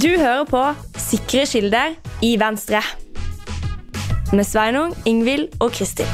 Du 0.00 0.08
hører 0.08 0.46
på 0.48 0.60
Sikre 0.96 1.42
kilder 1.44 1.96
i 2.24 2.30
Venstre. 2.40 2.78
Med 4.32 4.46
Sveinung, 4.48 4.94
Ingvild 5.04 5.58
og 5.60 5.74
Kristin. 5.76 6.08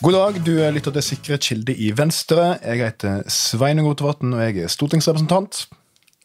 God 0.00 0.16
dag, 0.16 0.40
du 0.46 0.54
lytter 0.72 0.96
til 0.96 1.02
Sikre 1.02 1.36
kilder 1.36 1.76
i 1.76 1.92
Venstre. 1.98 2.56
Jeg 2.64 2.80
heter 2.86 3.28
Sveinung 3.28 3.90
Rotevatn, 3.90 4.32
og 4.32 4.46
jeg 4.46 4.64
er 4.64 4.72
stortingsrepresentant. 4.72 5.66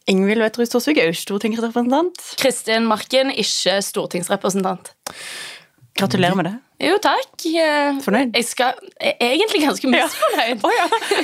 Ingvild 0.08 0.40
Wetterud 0.40 0.72
Storsvik 0.72 1.02
er 1.02 1.12
stortingsrepresentant. 1.12 2.24
Kristin 2.40 2.88
Marken, 2.88 3.36
ikke 3.36 3.82
stortingsrepresentant. 3.82 4.94
Gratulerer 5.98 6.34
med 6.40 6.44
det. 6.44 6.60
Jo, 6.82 6.96
takk. 6.98 7.44
Eh, 7.46 7.98
Fornøyd? 8.02 8.32
Jeg 8.34 8.46
skal 8.48 8.78
jeg 8.98 9.14
er 9.20 9.34
egentlig 9.36 9.60
ganske 9.62 9.90
misfornøyd. 9.92 10.64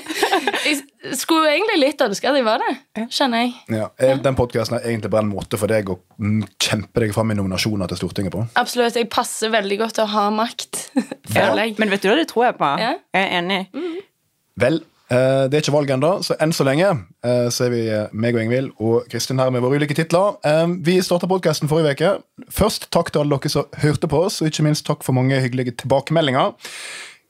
jeg 0.69 1.17
skulle 1.19 1.51
egentlig 1.51 1.79
litt 1.81 2.05
ønske 2.05 2.31
at 2.31 2.39
jeg 2.39 2.47
var 2.47 2.63
det, 2.63 3.07
skjønner 3.11 3.43
jeg. 3.43 3.55
Ja, 3.75 3.89
eh, 3.99 4.15
Den 4.23 4.39
podkasten 4.39 4.79
er 4.79 4.87
egentlig 4.87 5.11
bare 5.11 5.27
en 5.27 5.33
måte 5.33 5.59
for 5.59 5.71
deg 5.71 5.91
å 5.91 5.99
mm, 6.23 6.45
kjempe 6.63 7.03
deg 7.03 7.15
fram 7.17 7.35
i 7.35 7.39
nominasjoner 7.41 7.91
til 7.91 8.03
Stortinget 8.03 8.37
på. 8.37 8.45
Absolutt. 8.61 8.99
Jeg 9.01 9.11
passer 9.11 9.51
veldig 9.53 9.81
godt 9.83 9.99
til 9.99 10.07
å 10.07 10.13
ha 10.15 10.29
makt, 10.35 10.85
føler 11.35 11.65
jeg. 11.65 11.75
Men 11.83 11.95
vet 11.97 12.07
du 12.07 12.11
hva, 12.13 12.17
det 12.21 12.29
tror 12.30 12.47
jeg 12.51 12.59
på. 12.61 12.71
Ja. 12.85 12.95
Jeg 13.17 13.27
er 13.27 13.37
enig. 13.41 13.61
Vel, 14.61 14.80
eh, 14.85 14.90
det 15.11 15.57
er 15.59 15.63
ikke 15.65 15.75
valg 15.75 15.91
ennå, 15.91 16.11
så 16.23 16.37
enn 16.39 16.53
så 16.55 16.63
lenge 16.67 16.87
eh, 17.27 17.49
så 17.51 17.65
er 17.67 17.73
vi 17.75 17.81
eh, 17.91 18.13
meg 18.15 18.37
og 18.37 18.45
Ingvild 18.45 18.69
og 18.79 19.09
Kristin 19.11 19.41
her 19.43 19.51
med 19.51 19.65
våre 19.65 19.81
ulike 19.81 19.97
titler. 19.99 20.37
Eh, 20.47 20.67
Vi 20.87 20.95
starta 21.03 21.27
podkasten 21.31 21.71
forrige 21.71 21.97
uke. 21.99 22.11
Først 22.55 22.87
takk 22.95 23.11
til 23.11 23.25
alle 23.25 23.39
dere 23.41 23.51
som 23.51 23.67
hørte 23.83 24.07
på 24.11 24.21
oss, 24.29 24.39
og 24.41 24.51
ikke 24.51 24.67
minst 24.69 24.87
takk 24.87 25.03
for 25.07 25.17
mange 25.17 25.41
hyggelige 25.43 25.75
tilbakemeldinger. 25.83 26.53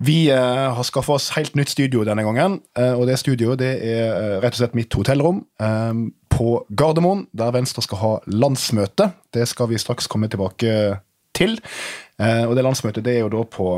Vi 0.01 0.31
eh, 0.33 0.67
har 0.77 0.85
skaffa 0.89 1.17
oss 1.17 1.31
helt 1.37 1.57
nytt 1.57 1.73
studio 1.73 2.05
denne 2.09 2.25
gangen, 2.25 2.59
eh, 2.77 2.93
og 2.97 3.07
det 3.09 3.19
studioet 3.21 3.61
det 3.61 3.73
er 3.85 4.05
eh, 4.13 4.37
rett 4.45 4.57
og 4.57 4.61
slett 4.63 4.77
mitt 4.77 4.93
hotellrom 4.97 5.43
eh, 5.61 6.05
på 6.37 6.51
Gardermoen, 6.77 7.27
der 7.37 7.53
Venstre 7.57 7.85
skal 7.85 8.01
ha 8.01 8.13
landsmøte. 8.33 9.11
Det 9.33 9.49
skal 9.49 9.69
vi 9.73 9.81
straks 9.81 10.09
komme 10.09 10.29
tilbake 10.33 10.77
til. 11.37 11.57
Eh, 12.21 12.45
og 12.45 12.57
det 12.57 12.65
landsmøtet 12.65 13.05
det 13.09 13.17
er 13.17 13.25
jo 13.25 13.33
da 13.39 13.43
på 13.57 13.73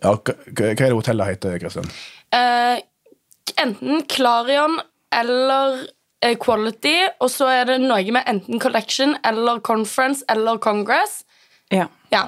ja, 0.00 0.12
hva 0.16 0.72
er 0.72 0.76
det 0.80 0.92
hotellet 0.96 1.34
heter, 1.34 1.60
Kristin? 1.60 1.88
Enten 3.60 4.04
Clarion 4.10 4.78
eller 5.14 5.84
eh, 6.24 6.36
Quality, 6.40 6.96
og 7.22 7.30
så 7.32 7.50
er 7.52 7.68
det 7.68 7.78
noe 7.84 8.14
med 8.14 8.24
enten 8.30 8.62
Collection 8.62 9.14
eller 9.26 9.60
Conference 9.64 10.24
eller 10.32 10.58
Congress. 10.62 11.22
Ja. 11.72 11.88
Ja. 12.12 12.26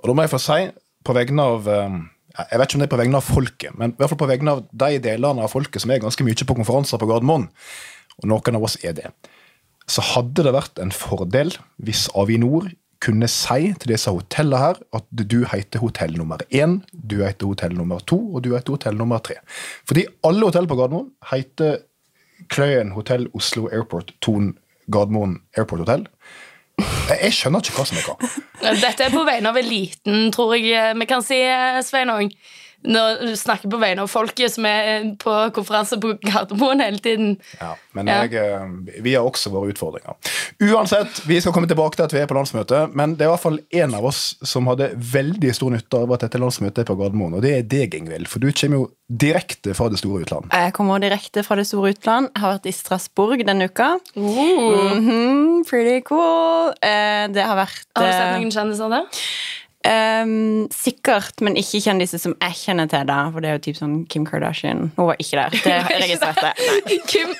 Og 0.00 0.08
da 0.08 0.16
må 0.16 0.24
jeg 0.24 0.32
få 0.32 0.40
si, 0.42 0.62
på 1.04 1.16
vegne 1.16 1.44
av 1.54 1.68
eh, 1.70 2.00
Jeg 2.38 2.60
vet 2.60 2.70
ikke 2.70 2.78
om 2.78 2.82
det 2.82 2.88
er 2.88 2.94
på 2.94 3.00
vegne 3.02 3.20
av 3.20 3.26
folket, 3.26 3.76
men 3.76 3.92
i 3.92 4.00
hvert 4.00 4.12
fall 4.12 4.22
på 4.22 4.30
vegne 4.30 4.56
av 4.56 4.64
de 4.70 5.00
delene 5.02 5.44
av 5.44 5.52
folket 5.52 5.82
som 5.82 5.90
er 5.92 6.02
ganske 6.02 6.24
mye 6.24 6.46
på 6.46 6.56
konferanser 6.56 7.00
på 7.00 7.08
Gardermoen, 7.10 7.48
og 8.20 8.28
noen 8.30 8.58
av 8.58 8.66
oss 8.68 8.78
er 8.86 8.94
det, 8.96 9.10
så 9.90 10.04
hadde 10.12 10.44
det 10.46 10.54
vært 10.54 10.78
en 10.82 10.92
fordel 10.94 11.50
hvis 11.82 12.06
Avinor 12.14 12.68
kunne 13.00 13.28
si 13.32 13.70
til 13.80 13.94
disse 13.94 14.12
hotellene 14.12 14.60
her 14.60 14.80
at 14.96 15.06
du 15.32 15.38
heter 15.48 15.80
hotell 15.80 16.16
nummer 16.18 16.42
én, 16.52 16.80
du 16.92 17.22
heter 17.24 17.48
hotell 17.48 17.76
nummer 17.76 18.02
to, 18.04 18.18
og 18.34 18.44
du 18.44 18.52
heter 18.54 18.76
hotell 18.76 18.98
nummer 18.98 19.22
tre. 19.24 19.38
Fordi 19.88 20.04
alle 20.26 20.44
hotell 20.44 20.68
på 20.68 20.76
Gardermoen 20.76 21.12
heter 21.32 21.80
Kløyen 22.48 22.94
hotell 22.96 23.26
Oslo 23.36 23.68
Airport 23.68 24.14
Ton 24.24 24.54
Gardermoen 24.92 25.40
Airport 25.56 25.84
Hotel. 25.84 26.06
Jeg 27.10 27.34
skjønner 27.36 27.60
ikke 27.60 27.76
hva 27.76 27.84
som 27.88 27.98
er 28.00 28.06
hva. 28.06 28.30
Dette 28.80 29.04
er 29.04 29.12
på 29.12 29.24
vegne 29.28 29.50
av 29.50 29.58
eliten, 29.60 30.30
tror 30.32 30.54
jeg 30.56 30.96
vi 30.96 31.08
kan 31.08 31.24
si, 31.24 31.40
Sveinung. 31.84 32.30
Når 32.82 33.20
du 33.26 33.34
snakker 33.36 33.68
på 33.70 33.76
vegne 33.80 34.02
av 34.06 34.08
folket 34.08 34.54
som 34.54 34.64
er 34.64 35.10
på 35.20 35.34
konferanse 35.56 35.98
på 36.00 36.14
Gardermoen 36.24 36.80
hele 36.80 36.98
tiden. 36.98 37.34
Ja, 37.60 37.74
men 37.92 38.06
Ja. 38.08 38.22
Jeg, 38.24 38.34
eh, 38.34 39.02
vi 39.02 39.14
har 39.14 39.22
også 39.28 39.50
våre 39.52 39.68
utfordringer. 39.72 40.16
Uansett, 40.60 41.20
vi 41.26 41.40
skal 41.40 41.52
komme 41.52 41.68
tilbake 41.68 41.96
til 41.96 42.04
at 42.04 42.12
vi 42.12 42.18
er 42.22 42.26
på 42.26 42.34
landsmøte, 42.38 42.86
men 42.94 43.14
det 43.16 43.26
er 43.26 43.28
i 43.28 43.34
hvert 43.34 43.44
fall 43.44 43.58
en 43.82 43.94
av 43.94 44.04
oss 44.04 44.34
som 44.42 44.66
hadde 44.66 44.90
veldig 44.96 45.52
stor 45.54 45.70
nytte 45.70 46.00
av 46.00 46.12
at 46.16 46.20
dette 46.24 46.40
landsmøtet 46.40 46.78
er 46.84 46.88
på 46.88 46.96
Gardermoen, 46.96 47.34
og 47.36 47.42
det 47.44 47.52
er 47.58 47.62
deg, 47.68 47.94
Ingvild. 47.94 48.28
For 48.28 48.38
du 48.40 48.50
kommer 48.52 48.80
jo 48.80 48.90
direkte 49.10 49.74
fra 49.74 49.88
det 49.90 49.98
store 49.98 50.22
utland. 50.24 50.50
Jeg 50.54 50.72
kommer 50.72 51.00
direkte 51.02 51.42
fra 51.44 51.56
det 51.56 51.66
store 51.66 51.92
utland. 51.92 52.30
Jeg 52.34 52.40
har 52.44 52.56
vært 52.58 52.66
i 52.70 52.72
Strasbourg 52.72 53.44
denne 53.46 53.68
uka. 53.68 53.98
Mhm, 54.16 55.64
pretty 55.68 56.00
cool. 56.06 56.70
Eh, 56.82 57.26
det 57.32 57.42
har 57.44 57.56
vært 57.58 57.84
Har 57.96 58.06
du 58.06 58.12
sett 58.12 58.26
eh, 58.26 58.38
noen 58.38 58.52
kjendiser 58.54 58.92
der? 58.92 59.24
Ehm, 59.88 60.66
sikkert, 60.74 61.40
men 61.44 61.56
ikke 61.58 61.80
kjendiser 61.84 62.20
som 62.20 62.34
jeg 62.36 62.56
kjenner 62.58 62.88
til. 62.90 63.06
da 63.08 63.22
For 63.32 63.42
det 63.42 63.50
er 63.50 63.58
jo 63.58 63.62
typ 63.68 63.78
sånn 63.78 63.94
Kim 64.10 64.26
Kardashian. 64.28 64.90
Hun 64.96 65.10
var 65.10 65.20
ikke 65.22 65.40
der. 65.40 65.56
Det 65.64 65.76
registrerte 66.04 66.50
jeg. 66.50 67.00
Kim, 67.10 67.32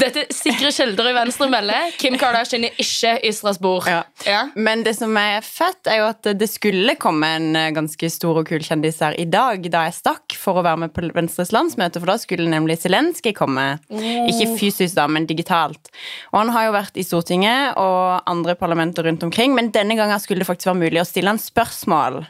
dette 0.00 0.26
sikre 0.34 0.72
kilder 0.74 1.10
i 1.10 1.14
Venstre 1.16 1.48
melder. 1.52 1.94
Kim 2.00 2.18
Kardashian 2.20 2.66
er 2.68 2.80
ikke 2.82 3.14
i 3.22 3.32
Strasbourg. 3.36 3.88
Ja. 3.90 4.02
Ja. 4.26 4.42
Men 4.56 4.84
det 4.86 4.96
som 4.98 5.14
er 5.20 5.44
fett, 5.46 5.82
er 5.90 6.02
jo 6.02 6.08
at 6.10 6.30
det 6.38 6.50
skulle 6.50 6.96
komme 7.00 7.30
en 7.38 7.48
eh, 7.58 7.70
ganske 7.76 8.10
stor 8.12 8.42
og 8.42 8.48
kul 8.50 8.64
kjendis 8.64 9.00
her 9.04 9.16
i 9.20 9.28
dag, 9.30 9.62
da 9.70 9.86
jeg 9.88 9.98
stakk 10.00 10.38
for 10.38 10.60
å 10.60 10.66
være 10.66 10.84
med 10.84 10.94
på 10.96 11.06
Venstres 11.14 11.54
landsmøte, 11.54 12.02
for 12.02 12.10
da 12.10 12.18
skulle 12.20 12.50
nemlig 12.50 12.80
Zelenskyj 12.82 13.34
komme. 13.36 13.66
Ikke 13.90 14.50
fysisk, 14.58 14.96
da, 14.98 15.06
men 15.10 15.28
digitalt. 15.30 15.92
Og 16.32 16.40
han 16.42 16.52
har 16.54 16.68
jo 16.68 16.76
vært 16.76 16.98
i 16.98 17.06
Stortinget 17.06 17.78
og 17.80 18.26
andre 18.30 18.56
parlamenter 18.58 19.06
rundt 19.06 19.24
omkring, 19.26 19.54
men 19.56 19.70
denne 19.74 19.96
gangen 19.98 20.20
skulle 20.22 20.42
det 20.42 20.48
faktisk 20.48 20.72
være 20.72 20.82
mulig 20.82 21.02
å 21.02 21.08
stille 21.08 21.32
han 21.32 21.40
spørsmål. 21.40 21.83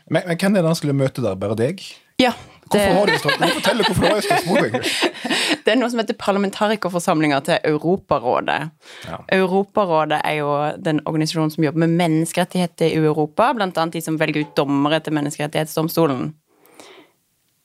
Men, 0.08 0.26
men 0.26 0.40
hvem 0.40 0.56
er 0.56 0.64
det 0.64 0.72
han 0.72 0.80
skulle 0.80 0.96
møte 0.96 1.24
der? 1.24 1.38
Bare 1.38 1.56
deg? 1.58 1.82
Ja, 2.22 2.32
det, 2.72 2.78
Hvorfor 2.78 2.94
har 2.98 3.06
du 3.06 3.18
stått? 3.18 3.38
Hvorfor 3.86 4.04
har 4.08 4.20
Ingvild. 4.46 4.86
det 5.64 5.72
er 5.72 5.76
noe 5.78 5.90
som 5.92 6.00
heter 6.00 6.16
parlamentarikerforsamlinger 6.18 7.42
til 7.44 7.58
Europarådet. 7.68 8.70
Ja. 9.04 9.18
Europarådet 9.36 10.20
er 10.24 10.38
jo 10.38 10.54
den 10.80 11.02
organisasjonen 11.04 11.52
som 11.52 11.66
jobber 11.66 11.84
med 11.84 11.98
menneskerettigheter 11.98 12.88
i 12.88 13.02
Europa, 13.02 13.50
blant 13.56 13.78
annet 13.78 13.98
de 13.98 14.04
som 14.04 14.16
velger 14.20 14.46
ut 14.46 14.56
dommere 14.56 15.02
til 15.04 15.16
Menneskerettighetsdomstolen. 15.18 16.32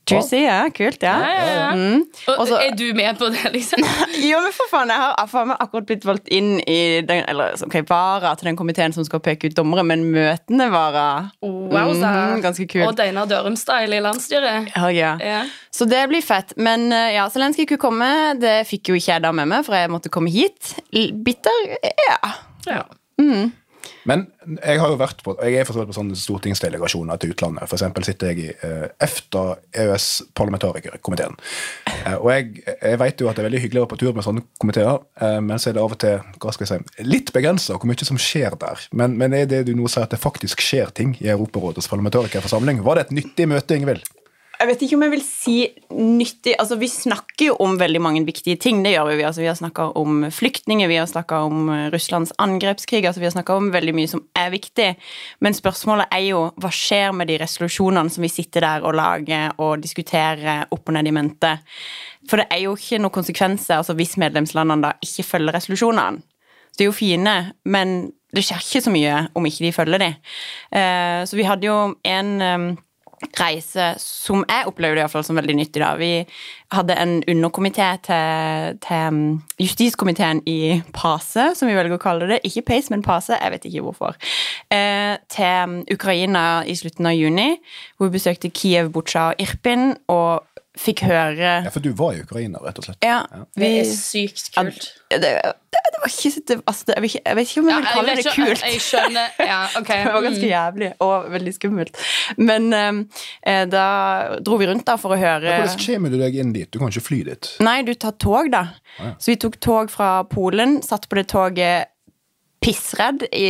Juicy, 0.09 0.41
ja. 0.43 0.57
Kult, 0.75 1.03
ja. 1.05 1.13
Ja, 1.23 1.29
ja, 1.35 1.53
ja. 1.53 1.69
Mm. 1.77 2.03
Og, 2.27 2.39
Og 2.43 2.53
er 2.57 2.75
du 2.77 2.85
med 2.97 3.19
på 3.19 3.29
det, 3.33 3.43
liksom? 3.53 3.83
Jo, 4.29 4.41
men 4.43 4.55
for 4.55 4.71
faen, 4.71 4.91
jeg 4.93 5.03
har 5.05 5.29
faen 5.31 5.51
meg 5.51 5.61
akkurat 5.63 5.87
blitt 5.89 6.07
valgt 6.07 6.31
inn 6.33 6.57
i 6.63 6.79
den, 7.05 7.23
eller, 7.29 7.55
okay, 7.65 7.85
vara 7.87 8.33
til 8.39 8.51
den 8.51 8.59
komiteen 8.59 8.95
som 8.95 9.05
skal 9.07 9.21
peke 9.23 9.49
ut 9.49 9.57
dommere, 9.57 9.85
men 9.87 10.07
møtene 10.13 10.69
vara 10.73 11.07
Wow, 11.45 11.93
mm, 11.93 12.41
ganske 12.43 12.67
kult. 12.69 12.87
Og 12.87 12.97
Deinar 12.97 13.29
Dørum-style 13.29 13.99
i 13.99 14.03
landsstyret. 14.03 14.71
Ja, 14.75 14.89
ja. 14.93 15.13
Ja. 15.23 15.41
Så 15.71 15.85
det 15.89 16.01
blir 16.11 16.23
fett. 16.25 16.55
Men 16.57 16.89
eh, 16.91 17.13
ja, 17.15 17.27
Zelenskyj 17.31 17.67
kunne 17.69 17.83
komme. 17.83 18.09
Det 18.41 18.55
fikk 18.69 18.91
jo 18.91 18.97
ikke 18.97 19.13
jeg 19.13 19.23
da 19.25 19.31
med 19.35 19.49
meg, 19.51 19.65
for 19.67 19.77
jeg 19.77 19.91
måtte 19.93 20.11
komme 20.13 20.31
hit. 20.33 20.75
Bitter? 21.25 21.65
Ja. 22.09 22.35
Ja. 22.67 22.83
Men 24.07 24.29
jeg 24.63 24.79
har 24.79 24.87
jo 24.91 24.97
vært 24.99 25.23
på, 25.25 25.33
jeg 25.43 25.55
er 25.59 25.65
forstått 25.67 25.89
på 25.89 25.95
sånne 25.97 26.15
stortingsdelegasjoner 26.19 27.15
til 27.19 27.31
utlandet. 27.33 27.63
Eksempel 27.67 28.03
sitter 28.07 28.25
jeg 28.31 28.37
i 28.39 28.47
eh, 28.53 28.87
EFTA-EØS-parlamentarikerkomiteen. 29.05 31.35
Eh, 32.05 32.17
og 32.17 32.27
jeg, 32.31 32.43
jeg 32.63 32.99
vet 33.01 33.21
jo 33.21 33.27
at 33.29 33.35
det 33.35 33.41
er 33.43 33.49
veldig 33.49 33.63
hyggelig 33.65 33.81
å 33.81 33.83
være 33.85 33.95
på 33.95 34.01
tur 34.03 34.15
med 34.15 34.25
sånne 34.27 34.43
komiteer, 34.61 34.95
eh, 35.21 35.39
men 35.43 35.57
så 35.59 35.65
er 35.69 35.73
det 35.77 35.83
av 35.83 35.93
og 35.95 36.01
til 36.03 36.15
hva 36.39 36.51
skal 36.55 36.63
jeg 36.65 36.71
si, 36.71 36.79
litt 37.07 37.29
begrensa 37.35 37.71
hvor 37.75 37.87
mye 37.89 38.07
som 38.07 38.21
skjer 38.21 38.51
der. 38.61 38.77
Men, 38.95 39.09
men 39.19 39.29
er 39.37 39.45
det 39.51 39.61
du 39.67 39.73
nå 39.77 39.85
sier 39.91 40.05
at 40.07 40.13
det 40.15 40.23
faktisk 40.23 40.57
skjer 40.63 40.87
ting 40.95 41.11
i 41.19 41.31
Europarådets 41.33 41.91
parlamentarikerforsamling? 41.91 42.77
Var 42.85 42.93
det 42.95 43.03
et 43.07 43.17
nyttig 43.19 43.45
møte, 43.51 43.73
Ingvild? 43.75 44.03
Jeg 44.59 44.67
vet 44.67 44.81
ikke 44.83 44.97
om 44.97 45.03
jeg 45.05 45.11
vil 45.13 45.21
si 45.23 45.53
nyttig 45.95 46.53
Altså, 46.59 46.75
Vi 46.79 46.89
snakker 46.91 47.45
jo 47.45 47.53
om 47.63 47.77
veldig 47.79 48.01
mange 48.03 48.25
viktige 48.27 48.57
ting. 48.59 48.83
det 48.83 48.91
gjør 48.91 49.15
Vi 49.15 49.23
altså, 49.23 49.41
Vi 49.41 49.47
har 49.47 49.55
snakka 49.55 49.85
om 49.95 50.25
flyktninger, 50.31 50.87
vi 50.87 50.97
har 50.99 51.05
snakka 51.07 51.37
om 51.47 51.69
eh, 51.69 51.89
Russlands 51.93 52.33
angrepskrig. 52.37 53.05
altså 53.05 53.21
Vi 53.21 53.25
har 53.25 53.31
snakka 53.31 53.55
om 53.55 53.71
veldig 53.71 53.93
mye 53.95 54.07
som 54.07 54.25
er 54.35 54.49
viktig. 54.51 54.95
Men 55.39 55.53
spørsmålet 55.53 56.11
er 56.11 56.25
jo 56.27 56.51
hva 56.59 56.71
skjer 56.71 57.13
med 57.15 57.27
de 57.31 57.37
resolusjonene 57.39 58.09
som 58.11 58.21
vi 58.21 58.27
sitter 58.27 58.61
der 58.67 58.83
og 58.83 58.95
lager 58.99 59.55
og 59.57 59.79
diskuterer 59.81 60.67
opp 60.69 60.89
og 60.89 60.93
ned 60.93 61.07
i 61.07 61.11
mente. 61.15 61.53
For 62.27 62.37
det 62.37 62.47
er 62.51 62.65
jo 62.65 62.75
ikke 62.75 62.99
noen 62.99 63.15
konsekvenser 63.15 63.77
altså 63.79 63.95
hvis 63.95 64.17
medlemslandene 64.19 64.89
da 64.89 64.93
ikke 65.01 65.23
følger 65.23 65.55
resolusjonene. 65.55 66.19
Så 66.69 66.77
de 66.77 66.83
er 66.83 66.91
jo 66.91 66.99
fine, 66.99 67.53
men 67.65 68.11
det 68.35 68.43
skjer 68.43 68.59
ikke 68.59 68.83
så 68.83 68.91
mye 68.93 69.15
om 69.39 69.47
ikke 69.47 69.65
de 69.65 69.71
følger 69.73 70.03
de. 70.03 70.11
Eh, 70.75 71.23
Så 71.25 71.39
vi 71.39 71.47
hadde 71.47 71.65
jo 71.65 71.95
en 72.03 72.41
eh, 72.41 72.75
reise 73.39 73.93
som 74.01 74.43
jeg 74.47 74.67
opplevde 74.69 74.99
i 74.99 75.03
hvert 75.03 75.13
fall 75.13 75.25
som 75.27 75.39
veldig 75.39 75.55
nyttig. 75.59 75.81
da. 75.81 75.93
Vi 75.99 76.25
hadde 76.71 76.95
en 77.01 77.23
underkomité 77.27 77.87
til, 78.05 78.77
til 78.83 79.07
um, 79.07 79.43
justiskomiteen 79.59 80.41
i 80.45 80.81
PASE, 80.93 81.49
som 81.55 81.69
vi 81.69 81.77
velger 81.77 81.97
å 81.97 82.01
kalle 82.01 82.29
det. 82.29 82.41
Ikke 82.47 82.65
PACE, 82.69 82.93
men 82.93 83.03
PASE. 83.05 83.37
Jeg 83.37 83.51
vet 83.55 83.65
ikke 83.69 83.85
hvorfor. 83.87 84.17
Eh, 84.71 85.15
til 85.31 85.63
um, 85.63 85.79
Ukraina 85.93 86.63
i 86.67 86.75
slutten 86.77 87.09
av 87.09 87.17
juni, 87.17 87.49
hvor 87.97 88.09
vi 88.09 88.17
besøkte 88.19 88.53
Kiev, 88.53 88.91
Butsja 88.93 89.31
og 89.31 89.41
Irpin. 89.41 89.95
og 90.07 90.45
fikk 90.79 91.01
høre 91.07 91.39
Ja, 91.65 91.69
For 91.73 91.83
du 91.83 91.89
var 91.99 92.13
i 92.15 92.21
Ukraina, 92.23 92.61
rett 92.63 92.77
og 92.79 92.85
slett. 92.87 92.97
Ja, 93.03 93.17
Det 93.57 93.67
er 93.81 93.89
sykt 93.91 94.49
kult. 94.55 94.85
det, 95.11 95.19
det, 95.19 95.33
det 95.73 95.99
var 95.99 96.07
ikke 96.13 96.31
det, 96.47 96.57
altså, 96.69 96.85
det, 96.87 96.95
jeg, 96.95 97.01
vet 97.03 97.09
ikke, 97.11 97.21
jeg 97.25 97.35
vet 97.39 97.49
ikke 97.51 97.59
om 97.63 97.67
jeg 97.69 97.73
Ja, 97.73 97.79
vil 97.79 97.89
kalle 97.97 98.15
det 98.19 98.33
kult. 98.35 98.63
jeg 98.63 98.81
skjønner. 98.85 99.35
Ja, 99.43 99.59
ok. 99.81 99.91
Det 99.91 100.13
var 100.15 100.25
ganske 100.29 100.45
Mm. 100.45 100.53
jævlig 100.53 100.89
og 101.03 101.29
veldig 101.35 101.53
skummelt. 101.57 102.01
Men 102.37 102.69
eh, 102.79 103.63
da 103.69 103.85
dro 104.45 104.57
vi 104.61 104.69
rundt 104.71 104.87
da 104.87 104.95
for 105.01 105.15
å 105.15 105.19
høre 105.19 105.43
ja, 105.51 105.59
Hvordan 105.65 105.83
kommer 105.85 106.13
du 106.15 106.17
deg 106.23 106.39
inn 106.39 106.53
dit? 106.55 106.71
Du 106.71 106.79
kan 106.79 106.89
ikke 106.93 107.05
fly 107.09 107.21
dit. 107.27 107.51
Nei, 107.65 107.81
du 107.83 107.93
tar 107.99 108.15
tog, 108.21 108.49
da. 108.55 108.63
ja. 108.99 109.13
Så 109.19 109.33
vi 109.33 109.39
tok 109.43 109.59
tog 109.59 109.91
fra 109.93 110.23
Polen, 110.31 110.79
satt 110.85 111.09
på 111.11 111.19
det 111.19 111.27
toget 111.33 111.89
pissredd 112.59 113.21
i 113.31 113.45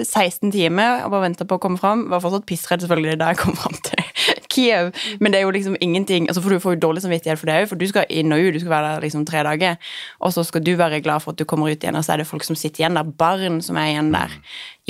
16 0.00 0.48
timer 0.54 1.02
og 1.04 1.10
bare 1.12 1.26
venta 1.26 1.44
på 1.44 1.58
å 1.58 1.60
komme 1.60 1.76
fram. 1.80 2.06
Var 2.08 2.22
fortsatt 2.24 2.46
pissredd 2.48 2.84
selvfølgelig 2.86 3.18
da 3.20 3.32
jeg 3.34 3.40
kom 3.42 3.56
fram 3.58 3.76
til 3.84 4.00
Kiev, 4.52 4.90
men 5.20 5.32
det 5.32 5.40
er 5.40 5.46
jo 5.46 5.52
liksom 5.54 5.76
ingenting 5.80 6.28
altså 6.28 6.42
for 6.42 6.54
Du 6.54 6.62
får 6.62 6.76
jo 6.76 6.80
dårlig 6.86 7.02
samvittighet 7.04 7.38
for 7.40 7.50
det 7.50 7.56
òg, 7.60 7.68
for 7.70 7.80
du 7.80 7.86
skal 7.88 8.08
inn 8.10 8.32
og 8.34 8.42
ut, 8.42 8.54
du 8.54 8.60
skal 8.62 8.72
være 8.72 8.94
der 8.94 9.06
liksom 9.06 9.24
tre 9.28 9.44
dager. 9.46 9.92
Og 10.20 10.34
så 10.34 10.44
skal 10.46 10.64
du 10.66 10.74
være 10.78 11.00
glad 11.04 11.24
for 11.24 11.32
at 11.32 11.38
du 11.38 11.44
kommer 11.48 11.70
ut 11.70 11.82
igjen, 11.82 11.96
og 11.96 12.04
så 12.04 12.14
er 12.14 12.22
det 12.22 12.28
folk 12.30 12.44
som 12.46 12.58
sitter 12.58 12.84
igjen 12.84 12.98
der, 12.98 13.14
barn 13.22 13.60
som 13.64 13.78
er 13.80 13.92
igjen 13.92 14.12
der 14.14 14.34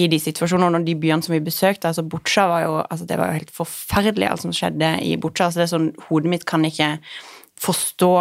i 0.01 0.09
de 0.11 0.21
situasjonene. 0.21 0.81
Og 0.81 0.87
de 0.87 0.97
byene 0.99 1.27
som 1.27 1.35
vi 1.35 1.43
besøkte, 1.45 1.91
altså 1.91 2.07
Butsja 2.07 2.47
var 2.51 2.65
jo 2.65 2.77
altså 2.83 3.07
det 3.07 3.19
var 3.21 3.31
jo 3.31 3.41
helt 3.41 3.55
forferdelig, 3.55 4.31
alt 4.31 4.45
som 4.45 4.55
skjedde 4.57 4.95
i 5.07 5.17
Butsja. 5.21 5.51
Altså 5.51 5.63
det 5.63 5.69
er 5.69 5.75
sånn, 5.75 5.91
Hodet 6.09 6.33
mitt 6.33 6.47
kan 6.49 6.65
ikke 6.65 6.97
forstå 7.61 8.15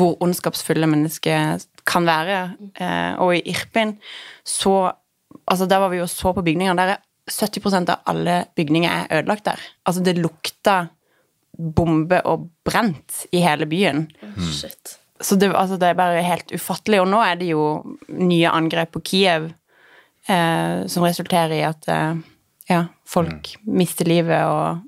hvor 0.00 0.16
ondskapsfulle 0.24 0.88
mennesker 0.88 1.60
kan 1.88 2.08
være. 2.08 2.40
Eh, 2.80 3.12
og 3.20 3.36
i 3.36 3.44
Irpin 3.52 3.98
så 4.44 4.92
Altså, 5.48 5.64
der 5.66 5.80
var 5.80 5.88
vi 5.88 5.96
jo 5.96 6.06
så 6.06 6.32
på 6.36 6.42
bygningene. 6.44 6.76
Der 6.76 6.90
er 6.92 6.96
70% 7.40 7.92
av 7.92 8.02
alle 8.10 8.42
bygninger 8.58 8.90
er 8.90 9.20
ødelagt 9.20 9.46
der. 9.48 9.62
Altså, 9.86 10.02
det 10.04 10.18
lukta 10.20 10.76
bombe 11.52 12.20
og 12.28 12.48
brent 12.64 13.26
i 13.32 13.42
hele 13.44 13.68
byen. 13.68 14.06
Shit. 14.52 14.96
Så 15.22 15.36
det, 15.38 15.52
altså, 15.54 15.78
det 15.78 15.92
er 15.92 15.98
bare 15.98 16.22
helt 16.26 16.52
ufattelig. 16.54 17.02
Og 17.02 17.10
nå 17.12 17.20
er 17.24 17.38
det 17.40 17.52
jo 17.52 17.66
nye 18.08 18.50
angrep 18.50 18.94
på 18.96 19.04
Kiev 19.10 19.50
eh, 20.28 20.86
som 20.90 21.06
resulterer 21.06 21.54
i 21.58 21.66
at 21.68 21.88
eh, 21.92 22.22
ja, 22.70 22.86
folk 23.08 23.54
mister 23.68 24.08
livet 24.08 24.42
og 24.48 24.82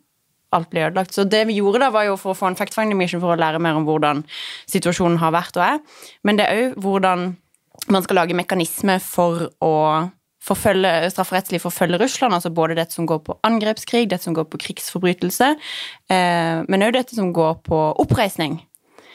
alt 0.54 0.70
blir 0.70 0.88
ødelagt. 0.88 1.14
Så 1.14 1.26
det 1.26 1.44
vi 1.48 1.58
gjorde 1.58 1.82
da, 1.82 1.92
var 1.94 2.06
jo 2.08 2.18
for 2.20 2.32
å 2.32 2.38
få 2.38 2.50
en 2.50 2.58
fact-finding 2.58 2.98
mission 2.98 3.22
for 3.22 3.34
å 3.34 3.38
lære 3.38 3.62
mer 3.62 3.78
om 3.78 3.86
hvordan 3.88 4.22
situasjonen 4.70 5.18
har 5.22 5.34
vært 5.34 5.58
og 5.58 5.66
er. 5.66 5.80
Men 6.26 6.38
det 6.38 6.46
er 6.46 6.60
òg 6.68 6.84
hvordan 6.84 7.32
man 7.90 8.04
skal 8.04 8.22
lage 8.22 8.36
mekanismer 8.38 9.02
for 9.02 9.48
å 9.64 9.74
forfølge, 10.44 10.92
strafferettslig 11.14 11.62
forfølge 11.62 12.00
Russland, 12.02 12.36
altså 12.36 12.52
både 12.54 12.76
dette 12.78 12.96
som 12.96 13.08
går 13.08 13.22
på 13.26 13.38
angrepskrig, 13.46 14.06
dette 14.10 14.26
som 14.26 14.36
går 14.36 14.48
på 14.52 14.60
krigsforbrytelse, 14.66 15.54
eh, 16.12 16.60
men 16.68 16.86
òg 16.86 16.94
dette 16.98 17.16
som 17.16 17.32
går 17.34 17.58
på 17.66 17.82
oppreisning. 18.04 18.60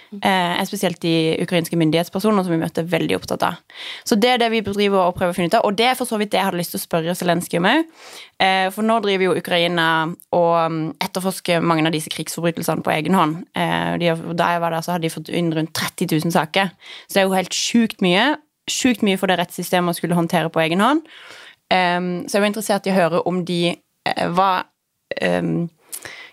Eh, 0.10 0.64
spesielt 0.66 0.98
de 1.02 1.38
ukrainske 1.44 1.78
myndighetspersoner 1.78 2.44
som 2.44 2.54
vi 2.54 2.58
møtte, 2.58 2.82
veldig 2.82 3.20
opptatt 3.20 3.44
av. 3.46 3.60
Så 4.08 4.18
det 4.18 4.32
er 4.34 4.42
det 4.42 4.48
vi 4.56 4.64
driver 4.66 5.04
og 5.04 5.14
prøver 5.20 5.36
å 5.36 5.38
finne 5.38 5.52
ut 5.52 5.58
av, 5.60 5.68
og 5.70 5.78
det 5.78 5.86
er 5.86 5.98
for 6.00 6.10
så 6.10 6.18
vidt 6.18 6.32
det 6.34 6.40
jeg 6.40 6.48
hadde 6.48 6.58
lyst 6.58 6.74
til 6.74 6.82
å 6.82 6.86
spørre 6.86 7.16
Zelenskyj 7.18 7.60
om 7.62 7.70
òg. 7.70 7.94
Eh, 8.42 8.66
for 8.74 8.88
nå 8.88 8.98
driver 9.06 9.28
jo 9.28 9.38
Ukraina 9.38 9.88
og 10.34 10.56
mm, 10.74 10.82
etterforsker 11.06 11.62
mange 11.62 11.86
av 11.86 11.94
disse 11.94 12.10
krigsforbrytelsene 12.14 12.86
på 12.86 12.94
egen 12.96 13.18
hånd. 13.20 13.44
Eh, 13.54 13.94
de 14.02 14.16
da 14.34 14.54
jeg 14.56 14.64
var 14.66 14.74
der, 14.74 14.86
så 14.86 14.96
hadde 14.96 15.06
de 15.06 15.14
fått 15.14 15.30
inn 15.30 15.54
rundt 15.54 15.76
30 15.78 16.10
000 16.26 16.34
saker. 16.34 16.74
Så 17.06 17.14
det 17.14 17.22
er 17.22 17.30
jo 17.30 17.38
helt 17.38 17.62
sjukt 17.62 18.02
mye. 18.06 18.32
Sjukt 18.70 19.04
mye 19.06 19.20
for 19.20 19.32
det 19.32 19.40
rettssystemet 19.42 19.96
å 19.96 20.00
skulle 20.00 20.18
håndtere 20.18 20.52
på 20.54 20.62
egen 20.64 20.84
hånd. 20.84 21.06
Um, 21.70 22.26
så 22.26 22.38
jeg 22.38 22.44
var 22.44 22.50
interessert 22.50 22.88
i 22.88 22.94
å 22.94 22.98
høre 22.98 23.22
om 23.30 23.44
de 23.46 23.76
uh, 23.76 24.28
var 24.34 24.70
um, 25.22 25.68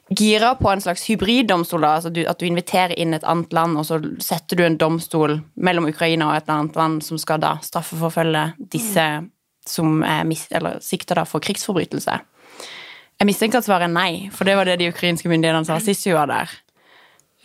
gira 0.09 0.55
på 0.56 0.71
en 0.71 0.81
slags 0.81 1.05
hybriddomstol. 1.11 1.81
da, 1.81 1.94
altså 1.99 2.11
du, 2.11 2.23
At 2.27 2.41
du 2.41 2.47
inviterer 2.47 2.94
inn 2.99 3.15
et 3.15 3.25
annet 3.25 3.53
land, 3.53 3.79
og 3.79 3.87
så 3.88 4.00
setter 4.23 4.56
du 4.56 4.65
en 4.65 4.79
domstol 4.79 5.41
mellom 5.55 5.88
Ukraina 5.91 6.31
og 6.31 6.37
et 6.37 6.53
annet 6.53 6.77
land 6.77 7.03
som 7.05 7.19
skal 7.19 7.43
da 7.43 7.56
straffeforfølge 7.62 8.53
disse 8.59 9.06
som 9.67 10.03
er 10.06 10.29
sikta 10.81 11.25
for 11.27 11.43
krigsforbrytelse. 11.43 12.21
Jeg 13.17 13.27
mistenker 13.27 13.59
at 13.59 13.67
svaret 13.67 13.89
er 13.89 13.94
nei, 13.94 14.29
for 14.31 14.44
det 14.44 14.55
var 14.59 14.69
det 14.69 14.79
de 14.79 14.91
ukrainske 14.93 15.29
myndighetene 15.29 15.67
sa 15.67 15.81
sist 15.82 16.06
vi 16.06 16.15
var 16.15 16.29
der. 16.31 16.53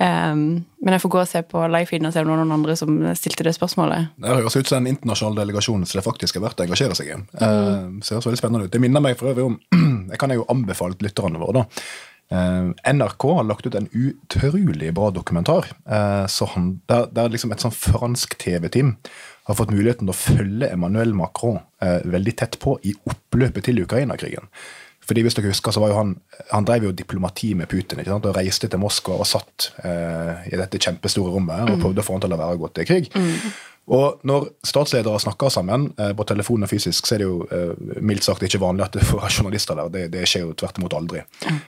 Um, 0.01 0.43
men 0.81 0.95
jeg 0.95 1.03
får 1.03 1.11
gå 1.13 1.19
og 1.21 1.29
se 1.29 1.41
på 1.45 1.63
livefeeden 1.69 2.09
og 2.09 2.13
se 2.15 2.21
om 2.23 2.29
det 2.29 2.33
var 2.33 2.39
noen 2.41 2.55
andre 2.55 2.75
som 2.79 2.95
stilte 3.17 3.45
det 3.45 3.53
spørsmålet. 3.53 4.13
Det 4.17 4.31
høres 4.31 4.55
ut 4.57 4.69
som 4.69 4.81
en 4.81 4.89
internasjonal 4.89 5.41
delegasjon 5.43 5.83
så 5.85 5.99
det 5.99 6.05
faktisk 6.07 6.39
er 6.39 6.45
verdt 6.47 6.63
å 6.63 6.65
engasjere 6.65 6.97
seg 6.97 7.11
i. 7.11 7.17
Mm. 7.19 7.99
så 8.01 8.07
ser 8.07 8.17
høres 8.17 8.29
veldig 8.31 8.41
spennende 8.41 8.69
ut. 8.69 8.73
Det 8.73 8.81
minner 8.81 9.03
meg 9.03 9.19
for 9.19 9.33
øvrig 9.33 9.49
om 9.51 9.59
Jeg 10.11 10.19
kan 10.19 10.33
jo 10.33 10.47
anbefale 10.51 10.97
lytterne 10.99 11.39
våre, 11.39 11.61
da. 11.61 11.85
Eh, 12.31 12.93
NRK 12.95 13.27
har 13.37 13.45
lagt 13.47 13.67
ut 13.67 13.77
en 13.77 13.91
utrolig 13.91 14.89
bra 14.95 15.11
dokumentar. 15.13 15.69
så 16.27 16.47
han, 16.55 16.73
der, 16.89 17.07
der 17.11 17.29
liksom 17.29 17.53
et 17.53 17.63
sånn 17.63 17.75
fransk 17.75 18.35
TV-team 18.41 18.95
har 19.51 19.57
fått 19.57 19.73
muligheten 19.73 20.07
til 20.07 20.13
å 20.13 20.17
følge 20.17 20.69
Emmanuel 20.71 21.13
Macron 21.17 21.59
eh, 21.83 21.99
veldig 22.07 22.35
tett 22.39 22.57
på 22.61 22.77
i 22.87 22.93
oppløpet 23.09 23.67
til 23.67 23.83
Ukraina-krigen. 23.83 24.47
Fordi 25.11 25.25
hvis 25.25 25.35
dere 25.35 25.51
husker, 25.51 25.75
så 25.75 25.81
var 25.83 25.91
jo 25.91 25.99
Han 25.99 26.13
han 26.51 26.65
drev 26.67 26.87
jo 26.87 26.91
diplomati 26.95 27.53
med 27.53 27.67
Putin 27.67 27.99
ikke 27.99 28.11
sant? 28.11 28.25
og 28.25 28.35
reiste 28.35 28.67
til 28.71 28.79
Moskva 28.79 29.17
og 29.19 29.27
satt 29.27 29.71
eh, 29.83 30.47
i 30.51 30.59
dette 30.59 30.79
kjempestore 30.81 31.31
rommet 31.33 31.69
og 31.69 31.83
prøvde 31.83 32.03
å 32.03 32.07
få 32.07 32.15
han 32.15 32.23
til 32.23 32.31
å 32.31 32.33
la 32.33 32.39
være 32.41 32.57
å 32.57 32.61
gå 32.63 32.69
til 32.75 32.87
krig. 32.89 33.11
Og 33.91 34.21
når 34.27 34.47
statsledere 34.65 35.19
snakker 35.19 35.51
sammen 35.51 35.89
eh, 35.99 36.13
på 36.15 36.25
telefon 36.29 36.63
og 36.63 36.71
fysisk, 36.71 37.07
så 37.07 37.15
er 37.15 37.23
det 37.23 37.27
jo 37.27 37.41
eh, 37.51 37.99
mildt 37.99 38.23
sagt 38.23 38.45
ikke 38.47 38.61
vanlig 38.61 38.85
at 38.85 38.95
det 38.95 39.03
får 39.09 39.27
journalister 39.27 39.77
der. 39.77 39.91
Det, 39.91 40.05
det 40.13 40.23
skjer 40.29 40.45
jo 40.45 40.55
tvert 40.57 40.79
imot 40.79 40.95
aldri. 40.95 41.25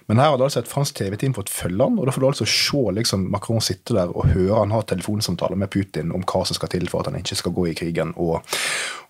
Men 0.07 0.21
her 0.21 0.33
hadde 0.33 0.47
altså 0.47 0.63
et 0.63 0.71
fransk 0.71 1.01
TV-team 1.01 1.35
fått 1.35 1.51
følge 1.51 1.83
han, 1.83 1.99
og 1.99 2.07
da 2.07 2.15
får 2.15 2.23
du 2.23 2.29
altså 2.29 2.47
se 2.49 2.83
liksom, 2.99 3.27
Macron 3.33 3.63
sitte 3.63 3.97
der 3.97 4.13
og 4.13 4.31
høre 4.31 4.61
han 4.61 4.75
ha 4.75 4.83
telefonsamtaler 4.87 5.59
med 5.59 5.71
Putin 5.73 6.13
om 6.15 6.23
hva 6.23 6.45
som 6.47 6.57
skal 6.57 6.71
til 6.71 6.87
for 6.91 7.03
at 7.03 7.11
han 7.11 7.19
ikke 7.19 7.39
skal 7.39 7.55
gå 7.55 7.69
i 7.71 7.77
krigen. 7.77 8.15
og, 8.15 8.39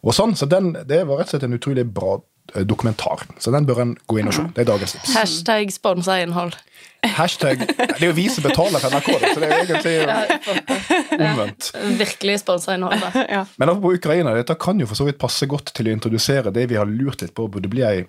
og 0.03 0.15
sånn. 0.15 0.37
Så 0.39 0.49
den, 0.49 0.73
det 0.87 1.03
var 1.07 1.21
rett 1.21 1.29
og 1.29 1.35
slett 1.35 1.45
en 1.47 1.57
utrolig 1.59 1.85
bra 1.93 2.17
eh, 2.55 2.65
dokumentar. 2.65 3.27
Så 3.37 3.53
den 3.53 3.69
bør 3.69 3.85
en 3.85 3.93
gå 4.09 4.19
inn 4.19 4.31
og 4.31 4.37
se. 4.39 4.47
Det 4.55 4.65
er 4.65 4.71
dagens 4.73 4.97
tips. 4.97 5.13
Hashtag 5.19 5.75
sponsa 5.75 6.17
innhold. 6.23 6.57
Hashtag 7.03 7.65
Det 7.67 7.99
er 7.99 8.07
jo 8.07 8.15
vi 8.15 8.27
som 8.31 8.45
betaler 8.45 8.79
for 8.79 8.93
NRK, 8.95 9.09
så 9.33 9.43
det 9.43 9.49
er 9.49 9.53
jo 9.53 9.61
egentlig 9.67 11.19
omvendt. 11.19 11.69
Virkelig 11.99 12.39
sponsa 12.43 12.77
innhold. 12.77 13.03
da. 13.03 13.45
Men 13.59 13.69
apropos 13.73 13.99
Ukraina, 13.99 14.33
dette 14.37 14.55
kan 14.59 14.79
jo 14.79 14.87
for 14.89 14.99
så 14.99 15.07
vidt 15.09 15.21
passe 15.21 15.47
godt 15.49 15.73
til 15.75 15.89
å 15.89 15.95
introdusere 15.95 16.53
det 16.55 16.67
vi 16.71 16.79
har 16.79 16.89
lurt 16.89 17.23
litt 17.25 17.35
på 17.35 17.49
burde 17.51 17.71
bli 17.71 17.83
ei 17.87 18.03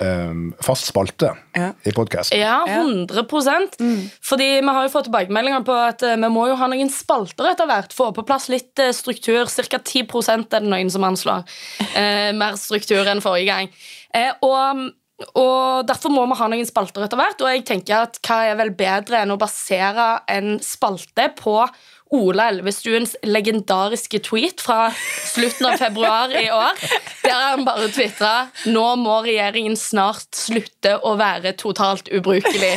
um, 0.00 0.48
fast 0.62 0.88
spalte 0.90 1.32
Ja. 1.54 1.72
i 1.84 1.92
podkasten. 1.94 2.38
Ja, 2.38 2.64
100% 2.66 3.78
Fordi 4.22 4.48
vi 4.60 4.66
har 4.66 4.82
jo 4.86 4.92
fått 4.92 5.08
tilbakemeldinger 5.08 5.64
på 5.66 5.76
at 5.78 6.02
eh, 6.02 6.16
vi 6.16 6.30
må 6.32 6.48
jo 6.50 6.56
ha 6.58 6.68
noen 6.70 6.90
spalter 6.90 7.52
etter 7.52 7.68
hvert. 7.70 7.94
Få 7.94 8.10
på 8.14 8.26
plass 8.26 8.48
litt 8.52 8.78
eh, 8.82 8.92
struktur. 8.96 9.46
Ca. 9.46 9.78
10 9.78 10.04
er 10.34 10.44
det 10.60 10.68
noen 10.68 10.90
som 10.90 11.06
anslår. 11.06 11.46
Uh, 11.94 12.32
mer 12.36 12.58
struktur 12.60 13.06
enn 13.06 13.22
forrige 13.24 13.50
gang. 13.50 13.72
Og, 14.46 14.90
og 15.38 15.86
Derfor 15.86 16.10
må 16.10 16.24
vi 16.26 16.36
ha 16.38 16.46
noen 16.50 16.66
spalter 16.66 17.04
etter 17.06 17.18
hvert. 17.18 17.42
Og 17.42 17.50
jeg 17.50 17.64
tenker 17.68 18.06
at 18.08 18.18
hva 18.24 18.40
er 18.50 18.56
vel 18.58 18.72
bedre 18.76 19.22
enn 19.22 19.34
å 19.34 19.40
basere 19.40 20.08
en 20.30 20.56
spalte 20.64 21.28
på 21.38 21.58
Ola 22.14 22.48
Elvestuens 22.52 23.14
legendariske 23.26 24.20
tweet 24.26 24.62
fra 24.62 24.90
slutten 24.94 25.66
av 25.66 25.80
februar 25.80 26.34
i 26.36 26.46
år, 26.52 26.78
der 27.24 27.40
han 27.40 27.64
bare 27.66 27.88
tvitra 27.90 28.34
Nå 28.70 28.84
må 29.00 29.16
regjeringen 29.24 29.74
snart 29.78 30.28
slutte 30.38 30.98
å 31.02 31.16
være 31.18 31.56
totalt 31.58 32.10
ubrukelig. 32.14 32.76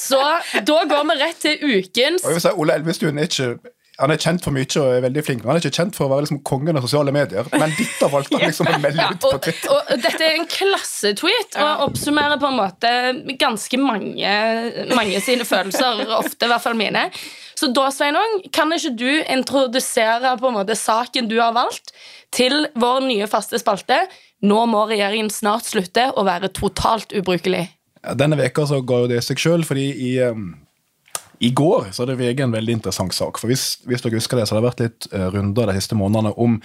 Så 0.00 0.20
da 0.66 0.82
går 0.90 1.06
vi 1.08 1.18
rett 1.22 1.40
til 1.40 1.78
ukens 1.78 2.26
Ole 2.52 2.76
Elvestuen 2.76 3.18
er 3.18 3.30
ikke 3.30 3.54
han 4.00 4.12
er 4.14 4.20
kjent 4.20 4.44
for 4.44 4.56
mye 4.56 4.66
og 4.80 4.94
er 4.94 5.02
veldig 5.04 5.22
flink, 5.26 5.42
men 5.42 5.50
han 5.50 5.58
er 5.58 5.64
ikke 5.64 5.82
kjent 5.82 5.96
for 5.96 6.06
å 6.06 6.12
være 6.14 6.24
liksom 6.24 6.40
kongen 6.48 6.78
av 6.78 6.86
sosiale 6.86 7.12
medier. 7.14 7.48
Men 7.52 7.74
dette 7.76 8.08
valgte 8.12 8.38
han 8.38 8.48
liksom 8.48 8.70
å 8.70 8.78
melde 8.84 9.08
ut 9.10 9.20
på 9.20 9.32
Twitter. 9.36 9.66
Ja, 9.68 9.80
og 9.80 10.04
dette 10.06 10.26
er 10.26 10.38
en 10.38 10.48
klassetweet 10.50 11.58
og 11.60 11.84
oppsummerer 11.88 12.40
på 12.40 12.48
en 12.48 12.58
måte 12.58 12.94
ganske 13.40 13.80
mange, 13.82 14.32
mange 14.96 15.20
sine 15.24 15.46
følelser, 15.48 16.06
ofte 16.16 16.48
i 16.48 16.52
hvert 16.52 16.64
fall 16.64 16.78
mine. 16.80 17.06
Så 17.60 17.68
da, 17.76 17.90
Sveinung, 17.92 18.38
kan 18.56 18.72
ikke 18.72 18.94
du 18.96 19.10
introdusere 19.20 20.32
på 20.40 20.48
en 20.48 20.56
måte 20.56 20.78
saken 20.78 21.28
du 21.28 21.36
har 21.42 21.52
valgt, 21.56 21.92
til 22.32 22.70
vår 22.78 23.04
nye 23.04 23.28
faste 23.28 23.60
spalte? 23.60 23.98
Nå 24.46 24.62
må 24.70 24.86
regjeringen 24.88 25.28
snart 25.32 25.68
slutte 25.68 26.08
å 26.16 26.24
være 26.24 26.48
totalt 26.56 27.12
ubrukelig. 27.12 27.66
Ja, 28.00 28.16
Denne 28.16 28.38
veka 28.40 28.64
så 28.68 28.80
går 28.80 29.04
jo 29.04 29.10
det 29.12 29.20
seg 29.26 29.40
sjøl, 29.42 29.66
fordi 29.68 29.90
i, 29.92 30.12
um, 30.24 30.54
i 31.40 31.50
går 31.56 31.86
så 31.94 32.02
hadde 32.02 32.18
VG 32.20 32.42
en 32.44 32.52
veldig 32.52 32.74
interessant 32.76 33.14
sak. 33.16 33.38
For 33.40 33.48
hvis, 33.48 33.78
hvis 33.88 34.02
dere 34.04 34.18
husker 34.18 34.36
det, 34.36 34.44
så 34.48 34.54
har 34.54 34.60
det 34.60 34.68
vært 34.68 34.82
litt 34.84 35.06
uh, 35.14 35.30
runder 35.32 35.70
de 35.70 35.76
siste 35.78 35.96
månedene 35.96 36.34
om 36.36 36.58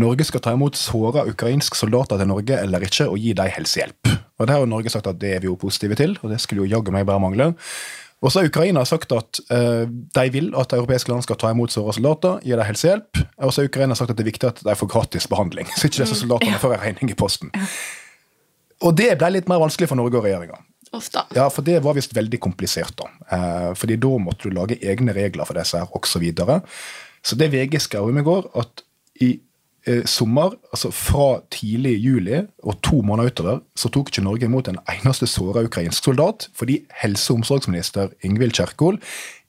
Norge 0.00 0.24
skal 0.24 0.40
ta 0.44 0.54
imot 0.56 0.78
såra 0.80 1.26
ukrainske 1.28 1.76
soldater 1.76 2.20
til 2.20 2.30
Norge 2.30 2.56
eller 2.56 2.86
ikke, 2.86 3.10
og 3.10 3.20
gi 3.20 3.34
dem 3.36 3.52
helsehjelp. 3.52 4.14
Og 4.40 4.46
Det 4.46 4.54
har 4.54 4.64
jo 4.64 4.70
Norge 4.72 4.92
sagt 4.94 5.10
at 5.10 5.20
det 5.20 5.34
er 5.36 5.44
vi 5.44 5.50
jo 5.50 5.58
positive 5.60 5.98
til, 6.00 6.16
og 6.22 6.32
det 6.32 6.40
skulle 6.40 6.64
jo 6.64 6.72
jaggu 6.72 6.90
meg 6.94 7.04
bare 7.06 7.20
mangle. 7.20 7.52
Og 8.24 8.32
så 8.32 8.40
har 8.40 8.48
Ukraina 8.48 8.86
sagt 8.88 9.12
at 9.12 9.42
uh, 9.52 9.84
de 9.84 10.26
vil 10.32 10.48
at 10.56 10.72
europeiske 10.72 11.12
land 11.12 11.26
skal 11.26 11.36
ta 11.36 11.52
imot 11.52 11.74
såra 11.74 11.92
soldater, 11.92 12.40
gi 12.40 12.56
dem 12.56 12.64
helsehjelp. 12.64 13.20
Og 13.44 13.52
så 13.52 13.60
har 13.60 13.68
Ukraina 13.68 13.98
sagt 13.98 14.14
at 14.14 14.16
det 14.16 14.24
er 14.24 14.32
viktig 14.32 14.48
at 14.48 14.64
de 14.64 14.78
får 14.80 14.88
gratis 14.94 15.28
behandling, 15.28 15.68
så 15.76 15.90
ikke 15.90 16.00
disse 16.00 16.22
soldatene 16.22 16.62
får 16.62 16.78
en 16.78 16.86
regning 16.86 17.12
i 17.12 17.18
posten. 17.18 17.52
Og 18.84 18.96
det 18.96 19.12
ble 19.20 19.36
litt 19.36 19.52
mer 19.52 19.60
vanskelig 19.60 19.92
for 19.92 20.00
Norge 20.00 20.16
og 20.16 20.24
regjeringa. 20.24 20.56
Da. 21.14 21.24
Ja, 21.36 21.48
for 21.52 21.66
det 21.66 21.80
var 21.84 21.96
visst 21.96 22.14
veldig 22.16 22.40
komplisert, 22.42 22.94
da. 23.00 23.08
Eh, 23.36 23.70
fordi 23.78 23.98
da 24.00 24.12
måtte 24.22 24.48
du 24.48 24.56
lage 24.56 24.78
egne 24.82 25.14
regler 25.16 25.48
for 25.48 25.58
disse 25.58 25.80
her, 25.80 25.90
osv. 25.92 26.14
Så, 26.14 26.22
videre. 26.22 26.60
så 27.24 27.36
det 27.36 27.50
VG 27.52 27.80
skrev 27.82 28.08
om 28.08 28.18
i 28.18 28.24
går, 28.26 28.46
at 28.60 28.84
i 29.24 29.30
eh, 29.86 30.04
sommer, 30.08 30.54
altså 30.72 30.90
fra 30.94 31.28
tidlig 31.54 31.96
juli 31.98 32.42
og 32.62 32.80
to 32.86 33.00
måneder 33.02 33.32
utover, 33.34 33.62
så 33.76 33.90
tok 33.92 34.12
ikke 34.12 34.24
Norge 34.24 34.48
imot 34.48 34.70
en 34.70 34.80
eneste 34.90 35.28
såra 35.30 35.64
ukrainsk 35.66 36.04
soldat 36.10 36.48
fordi 36.54 36.82
helse- 37.02 37.32
og 37.32 37.42
omsorgsminister 37.42 38.14
Ingvild 38.22 38.56
Kjerkol 38.56 39.00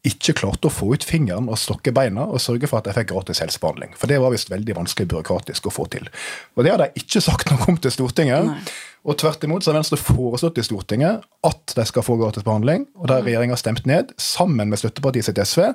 ikke 0.09 0.35
klarte 0.39 0.69
å 0.69 0.73
få 0.73 0.91
ut 0.93 1.05
fingeren 1.05 1.47
og 1.51 1.59
stokke 1.59 1.93
beina 1.95 2.27
og 2.27 2.41
sørge 2.43 2.69
for 2.69 2.79
at 2.79 2.89
de 2.89 2.95
fikk 2.95 3.11
gratis 3.11 3.41
helsebehandling. 3.43 3.95
For 3.99 4.11
det 4.11 4.19
var 4.23 4.33
visst 4.33 4.51
veldig 4.53 4.77
vanskelig 4.77 5.09
byråkratisk 5.13 5.69
å 5.69 5.73
få 5.73 5.87
til. 5.93 6.09
Og 6.55 6.65
det 6.65 6.73
hadde 6.73 6.89
jeg 6.89 7.05
ikke 7.05 7.23
sagt 7.25 7.51
noe 7.51 7.69
om 7.71 7.79
til 7.81 7.93
Stortinget. 7.93 8.73
Og 9.05 9.19
tvert 9.21 9.43
imot 9.45 9.65
så 9.65 9.71
har 9.71 9.79
Venstre 9.79 9.99
foreslått 10.01 10.61
i 10.61 10.65
Stortinget 10.65 11.25
at 11.45 11.75
de 11.77 11.85
skal 11.85 12.05
få 12.05 12.17
gratis 12.21 12.45
behandling, 12.45 12.87
og 12.97 13.09
det 13.09 13.19
har 13.19 13.27
regjeringa 13.27 13.57
stemt 13.59 13.85
ned, 13.89 14.15
sammen 14.21 14.71
med 14.71 14.81
støttepartiet 14.81 15.29
sitt 15.29 15.41
SV. 15.41 15.67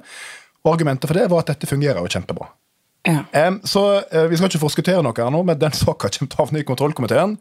Og 0.64 0.72
argumentet 0.74 1.08
for 1.08 1.16
det 1.16 1.28
var 1.30 1.44
at 1.44 1.52
dette 1.54 1.70
fungerer 1.70 2.02
jo 2.02 2.10
kjempebra. 2.10 2.50
Ja. 3.08 3.22
Um, 3.48 3.60
så 3.64 3.84
uh, 4.02 4.24
vi 4.28 4.36
skal 4.36 4.50
ikke 4.50 4.60
forskuttere 4.60 5.04
noe 5.04 5.16
her 5.16 5.30
nå, 5.32 5.44
men 5.46 5.60
den 5.60 5.76
saka 5.78 6.10
kommer 6.12 6.32
til 6.32 6.36
å 6.36 6.44
havne 6.44 6.62
i 6.62 6.66
kontrollkomiteen. 6.68 7.36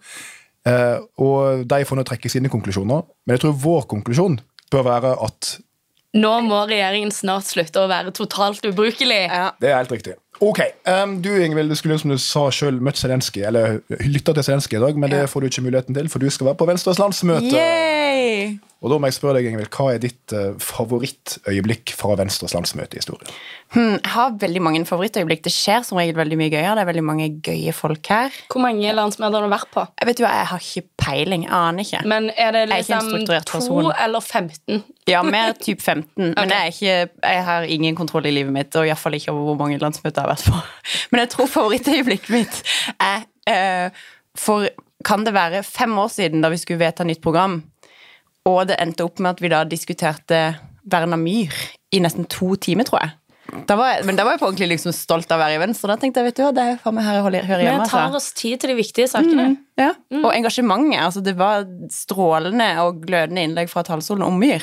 Uh, 0.67 0.99
og 1.23 1.65
de 1.71 1.87
får 1.87 1.99
nå 1.99 2.05
trekke 2.07 2.31
sine 2.31 2.51
konklusjoner. 2.51 3.03
Men 3.25 3.37
jeg 3.37 3.45
tror 3.45 3.57
vår 3.63 3.89
konklusjon 3.91 4.39
bør 4.71 4.85
være 4.85 5.15
at 5.25 5.57
Nå 6.17 6.31
må 6.41 6.63
regjeringen 6.65 7.11
snart 7.13 7.45
slutte 7.45 7.83
å 7.83 7.89
være 7.89 8.13
totalt 8.17 8.65
ubrukelig. 8.65 9.27
Ja. 9.29 9.51
det 9.61 9.69
er 9.69 9.77
helt 9.77 9.93
riktig. 9.93 10.15
Ok, 10.39 10.61
um, 10.87 11.17
Du 11.21 11.29
Ingvild, 11.35 11.69
du 11.69 11.75
skulle 11.75 11.97
som 11.99 12.13
du 12.13 12.17
sa 12.17 12.45
selv 12.55 12.81
møtt 12.81 12.97
Zelenskyj, 12.97 13.43
eller 13.49 13.81
lytta 14.07 14.33
til 14.33 14.45
Zelenskyj 14.47 14.77
i 14.79 14.83
dag, 14.85 14.99
men 15.01 15.11
det 15.11 15.25
får 15.29 15.43
du 15.43 15.49
ikke 15.49 15.65
muligheten 15.67 15.97
til, 15.97 16.07
for 16.09 16.23
du 16.23 16.29
skal 16.31 16.49
være 16.49 16.59
på 16.61 16.69
Venstres 16.69 17.01
landsmøte. 17.01 17.51
Yay! 17.51 18.55
Og 18.79 18.93
da 18.93 18.95
må 18.95 19.09
jeg 19.09 19.17
spørre 19.17 19.39
deg, 19.39 19.49
Ingvild, 19.49 19.67
Hva 19.75 19.89
er 19.91 19.99
ditt 19.99 20.33
eh, 20.35 20.53
favorittøyeblikk 20.63 21.91
fra 21.99 22.15
Venstres 22.19 22.53
landsmøte 22.55 22.95
i 22.95 23.01
historien? 23.01 23.31
Hmm, 23.73 23.97
jeg 23.97 24.11
har 24.13 24.37
veldig 24.39 24.61
mange 24.63 24.85
favorittøyeblikk. 24.87 25.41
Det 25.43 25.51
skjer 25.51 25.83
som 25.83 25.99
regel 25.99 26.15
veldig 26.15 26.37
mye 26.39 26.53
gøyere. 26.53 26.77
Det 26.77 26.85
er 26.85 26.89
veldig 26.89 27.03
mange 27.03 27.27
gøye 27.43 27.73
folk 27.75 28.07
her. 28.07 28.37
Hvor 28.47 28.63
mange 28.63 28.93
landsmøter 28.95 29.35
har 29.35 29.49
du 29.49 29.51
vært 29.51 29.71
på? 29.73 29.83
Jeg 29.99 30.09
vet 30.09 30.23
jo, 30.23 30.27
jeg 30.31 30.49
har 30.53 30.63
ikke 30.69 30.85
peiling. 31.03 31.43
Jeg 31.43 31.53
aner 31.59 31.83
ikke. 31.83 32.03
Men 32.07 32.29
er 32.31 32.55
det 32.55 32.63
liksom 32.71 32.95
er 32.95 33.03
ikke 33.03 33.19
liksom 33.19 33.27
to 33.27 33.57
person. 33.59 33.91
eller 34.05 34.23
15? 34.23 34.83
Ja, 35.11 35.23
mer 35.27 35.57
typ 35.59 35.83
15. 35.83 36.29
Men 36.39 36.55
jeg, 36.55 36.59
er 36.59 36.71
ikke, 36.71 37.25
jeg 37.35 37.45
har 37.49 37.67
ingen 37.75 37.99
kontroll 37.99 38.29
i 38.31 38.35
livet 38.37 38.55
mitt, 38.55 38.71
og 38.79 38.87
iallfall 38.87 39.19
ikke 39.19 39.33
over 39.35 39.51
hvor 39.51 39.59
mange 39.65 39.81
landsmøter 39.83 40.21
jeg 40.21 40.29
har 40.29 40.37
vært 40.37 40.47
på. 40.47 40.61
Men 41.11 41.25
jeg 41.25 41.33
tror 41.35 41.51
favorittøyeblikket 41.57 42.31
mitt 42.31 42.61
er 42.95 43.27
uh, 43.49 44.05
For 44.39 44.71
kan 45.05 45.23
det 45.27 45.35
være 45.35 45.63
fem 45.67 45.91
år 45.99 46.07
siden 46.11 46.43
da 46.43 46.51
vi 46.51 46.59
skulle 46.59 46.79
vedta 46.79 47.03
nytt 47.07 47.21
program, 47.23 47.59
og 48.49 48.67
det 48.71 48.77
endte 48.81 49.05
opp 49.05 49.19
med 49.21 49.31
at 49.35 49.41
vi 49.43 49.49
da 49.53 49.63
diskuterte 49.69 50.41
Verna 50.89 51.17
myr 51.19 51.53
i 51.93 51.99
nesten 52.01 52.25
to 52.31 52.55
timer, 52.57 52.87
tror 52.87 53.03
jeg. 53.03 53.15
Da 53.65 53.75
var 53.79 53.95
jeg, 53.95 54.05
men 54.05 54.15
da 54.17 54.23
var 54.25 54.35
jeg 54.35 54.41
på 54.43 54.47
ordentlig 54.51 54.67
liksom 54.75 54.93
stolt 54.93 55.31
av 55.33 55.39
å 55.39 55.43
være 55.43 55.55
i 55.57 55.61
Venstre. 55.63 55.89
Da 55.89 55.97
tenkte 55.97 56.21
jeg, 56.21 56.27
vet 56.29 56.37
du 56.37 56.43
hva, 56.43 56.51
det 56.53 56.63
er 56.69 56.75
faen 56.83 56.93
meg 56.97 57.05
her 57.07 57.15
jeg 57.17 57.23
holder- 57.25 57.47
hører 57.49 57.63
Vi 57.63 57.65
det 57.79 57.89
tar 57.89 58.03
Altså. 58.05 58.15
oss 58.19 58.31
tid 58.37 58.59
til 58.61 58.69
de 58.69 58.75
viktige 58.77 59.07
sakene. 59.09 59.45
Ja. 59.77 59.91
Og 60.21 60.31
engasjementet. 60.33 60.99
Altså, 61.01 61.23
det 61.25 61.35
var 61.37 61.65
strålende 61.89 62.67
og 62.83 63.01
glødende 63.05 63.41
innlegg 63.47 63.69
fra 63.71 63.81
talerstolen 63.83 64.23
om 64.25 64.37
myr. 64.39 64.61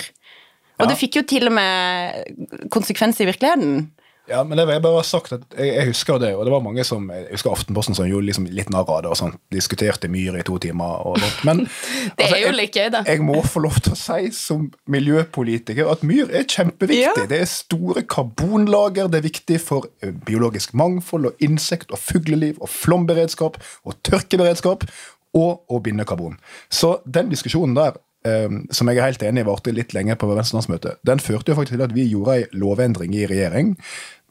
Og 0.79 0.87
Ja. 0.87 0.87
det 0.87 0.99
fikk 0.99 1.17
jo 1.17 1.23
til 1.23 1.47
og 1.49 1.53
med 1.53 2.69
konsekvens 2.71 3.21
i 3.21 3.27
virkeligheten. 3.27 3.91
Ja, 4.27 4.43
men 4.45 4.59
det 4.59 4.65
vil 4.67 4.75
jeg 4.75 4.83
bare 4.83 4.99
ha 4.99 5.07
sagt 5.07 5.33
at 5.37 5.45
jeg, 5.55 5.71
jeg 5.71 5.91
husker 5.91 6.19
det, 6.23 6.33
og 6.35 6.47
det 6.47 6.53
var 6.53 6.63
mange 6.65 6.83
som 6.87 7.05
Jeg 7.15 7.29
husker 7.31 7.53
Aftenposten 7.55 7.95
som 7.95 8.09
gjorde 8.09 8.27
liksom 8.27 8.49
litt 8.51 8.71
narr 8.75 8.89
av 8.91 9.05
det 9.05 9.13
og 9.13 9.19
sånn. 9.21 9.37
Diskuterte 9.55 10.11
myr 10.11 10.39
i 10.41 10.45
to 10.47 10.59
timer 10.63 11.05
og 11.07 11.21
sånt. 11.23 11.43
Men 11.47 11.63
Det 12.19 12.27
altså, 12.27 12.37
er 12.37 12.43
jo 12.43 12.53
like 12.55 12.67
litt 12.67 12.79
gøy, 12.79 12.89
da. 12.95 13.03
jeg 13.07 13.23
må 13.25 13.41
få 13.47 13.63
lov 13.65 13.79
til 13.85 13.95
å 13.95 13.99
si 14.01 14.31
som 14.37 14.67
miljøpolitiker 14.93 15.91
at 15.93 16.03
myr 16.07 16.31
er 16.31 16.47
kjempeviktig. 16.51 17.03
Ja. 17.05 17.29
Det 17.31 17.43
er 17.45 17.51
store 17.51 18.03
karbonlager, 18.09 19.11
det 19.13 19.21
er 19.21 19.29
viktig 19.29 19.61
for 19.63 19.91
eh, 20.03 20.15
biologisk 20.27 20.75
mangfold 20.77 21.31
og 21.31 21.45
insekt- 21.45 21.95
og 21.95 22.03
fugleliv 22.03 22.59
og 22.61 22.73
flomberedskap 22.73 23.61
og 23.87 24.01
tørkeberedskap 24.07 24.89
og 25.37 25.71
å 25.71 25.81
binde 25.85 26.07
karbon. 26.09 26.39
Så 26.73 26.97
den 27.05 27.31
diskusjonen 27.33 27.77
der 27.77 27.99
eh, 28.27 28.49
som 28.75 28.91
jeg 28.91 29.01
er 29.01 29.11
helt 29.11 29.25
enig 29.27 29.45
i 29.45 29.49
varte 29.49 29.75
litt 29.75 29.95
lenge 29.97 30.17
på 30.19 30.29
Venstre-landsmøtet, 30.31 31.03
den 31.07 31.23
førte 31.23 31.53
jo 31.53 31.59
faktisk 31.59 31.77
til 31.77 31.87
at 31.87 31.97
vi 31.97 32.09
gjorde 32.11 32.39
ei 32.39 32.47
lovendring 32.57 33.17
i 33.17 33.27
regjering 33.29 33.75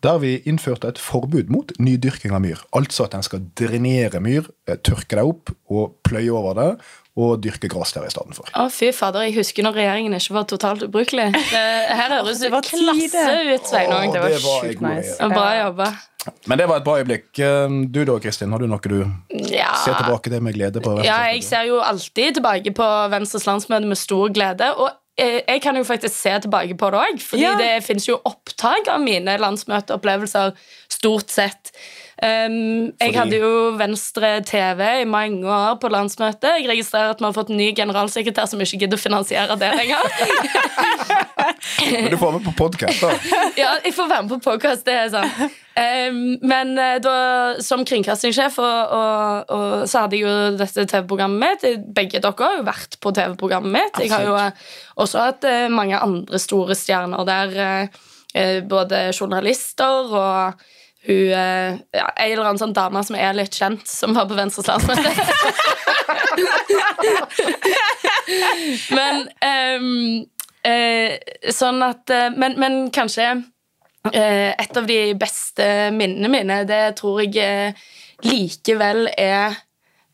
der 0.04 0.18
vi 0.22 0.36
innførte 0.46 0.88
et 0.88 1.00
forbud 1.02 1.50
mot 1.50 1.72
nydyrking 1.80 2.34
av 2.36 2.42
myr. 2.42 2.60
Altså 2.76 3.06
at 3.08 3.14
en 3.18 3.24
skal 3.24 3.42
drenere 3.58 4.20
myr, 4.22 4.46
eh, 4.68 4.76
tørke 4.76 5.16
det 5.18 5.24
opp 5.26 5.50
og 5.70 5.96
pløye 6.04 6.30
over 6.32 6.54
det, 6.60 6.70
og 7.18 7.40
dyrke 7.42 7.70
gress 7.72 7.94
der 7.96 8.04
istedenfor. 8.10 8.50
Å, 8.60 8.66
fy 8.70 8.90
fader, 8.92 9.22
jeg 9.24 9.38
husker 9.38 9.64
når 9.64 9.78
regjeringen 9.80 10.14
ikke 10.18 10.34
var 10.36 10.44
totalt 10.52 10.84
ubrukelig. 10.84 11.30
Det, 11.54 11.62
her 11.96 12.12
høres 12.18 12.42
det 12.44 12.52
var 12.52 12.62
klasse 12.68 13.24
ut, 13.54 13.70
Sveinung. 13.72 14.12
Det 14.12 14.20
var 14.22 14.36
det 14.36 14.42
var 14.44 14.66
sjukt 14.68 14.84
nice. 14.84 15.16
Bra 15.32 15.46
jobba. 15.62 15.88
Men 16.50 16.58
det 16.60 16.68
var 16.68 16.82
et 16.82 16.84
bra 16.84 16.98
øyeblikk. 17.00 17.30
Eh, 17.40 17.80
Du 17.94 18.02
da, 18.04 18.18
Kristin, 18.20 18.52
har 18.52 18.60
du 18.60 18.68
noe 18.68 18.80
du 18.84 19.00
Ja. 19.54 19.72
ser 19.86 19.96
tilbake 19.96 20.30
til 20.30 20.42
med 20.44 20.54
glede 20.58 20.82
på? 20.84 20.98
Ja, 21.06 21.22
jeg 21.32 21.44
ser 21.48 21.64
jo 21.70 21.80
alltid 21.80 22.36
tilbake 22.42 22.74
på 22.76 22.92
Venstres 23.16 23.46
landsmøte 23.48 23.88
med 23.88 23.98
stor 23.98 24.28
glede. 24.36 24.74
Og 24.76 24.90
eh, 25.18 25.40
jeg 25.48 25.62
kan 25.64 25.78
jo 25.80 25.84
faktisk 25.88 26.14
se 26.20 26.34
tilbake 26.44 26.76
på 26.76 26.92
det 26.92 27.00
òg, 27.00 27.22
Fordi 27.22 27.42
Ja. 27.48 27.56
det 27.58 27.84
fins 27.86 28.10
jo 28.10 28.20
opptak 28.56 28.88
av 28.94 29.04
mine 29.04 29.38
landsmøteopplevelser 29.42 30.56
stort 30.92 31.30
sett. 31.34 31.74
Um, 32.16 32.94
jeg 33.02 33.12
hadde 33.12 33.42
jo 33.42 33.74
Venstre 33.76 34.38
TV 34.48 35.02
i 35.02 35.08
mange 35.10 35.44
år 35.44 35.76
på 35.82 35.90
landsmøtet. 35.92 36.62
Jeg 36.62 36.70
registrerer 36.70 37.12
at 37.12 37.20
vi 37.20 37.28
har 37.28 37.36
fått 37.36 37.52
en 37.52 37.60
ny 37.60 37.74
generalsekretær 37.76 38.48
som 38.48 38.62
ikke 38.64 38.80
gidder 38.86 38.96
å 38.96 39.04
finansiere 39.04 39.58
det 39.60 39.74
lenger. 39.76 40.00
Men 41.92 42.08
du 42.14 42.18
får 42.22 42.38
med 42.38 42.46
på 42.46 42.56
podkast, 42.56 43.04
da. 43.04 43.12
ja, 43.62 43.76
jeg 43.84 43.94
får 43.98 44.08
være 44.14 44.24
med 44.24 44.34
på 44.38 44.40
podcast, 44.48 44.86
det 44.88 44.96
er 44.96 45.12
sant. 45.12 45.60
Um, 45.76 46.38
men 46.40 46.70
eh, 46.80 47.02
da, 47.04 47.16
som 47.60 47.82
kringkastingssjef 47.84 48.62
og, 48.64 48.94
og, 48.96 49.52
og 49.52 49.74
så 49.92 50.06
hadde 50.06 50.16
jeg 50.16 50.24
jo 50.24 50.36
dette 50.56 50.86
TV-programmet 50.88 51.42
mitt. 51.44 51.84
Begge 51.98 52.22
dere 52.24 52.48
har 52.48 52.62
jo 52.62 52.64
vært 52.70 52.96
på 53.04 53.12
TV-programmet 53.18 53.76
mitt. 53.76 54.00
Jeg 54.06 54.14
har 54.14 54.24
jo 54.24 54.38
eh, 54.40 54.66
også 55.04 55.26
hatt 55.26 55.48
eh, 55.50 55.68
mange 55.74 56.00
andre 56.00 56.40
store 56.40 56.80
stjerner 56.80 57.28
der. 57.28 57.58
eh, 57.66 58.04
både 58.68 59.06
journalister 59.16 60.10
og 60.12 60.66
hun 61.06 61.32
eh, 61.32 61.78
ja, 61.92 62.06
En 62.18 62.32
eller 62.32 62.48
annen 62.50 62.62
sånn 62.62 62.76
dame 62.76 63.04
som 63.06 63.18
er 63.20 63.36
litt 63.38 63.56
kjent, 63.56 63.86
som 63.88 64.16
var 64.18 64.28
på 64.30 64.38
Venstres 64.38 64.68
landsmøte. 64.70 65.12
men 68.98 69.22
um, 69.78 70.26
eh, 70.66 71.18
sånn 71.54 71.84
at 71.86 72.10
eh, 72.14 72.32
men, 72.34 72.58
men 72.62 72.80
kanskje 72.96 73.28
eh, 74.14 74.52
et 74.52 74.82
av 74.82 74.90
de 74.90 75.00
beste 75.20 75.70
minnene 75.96 76.32
mine, 76.32 76.64
det 76.70 76.84
tror 77.00 77.22
jeg 77.24 77.38
eh, 77.44 77.88
likevel 78.26 79.10
er 79.14 79.60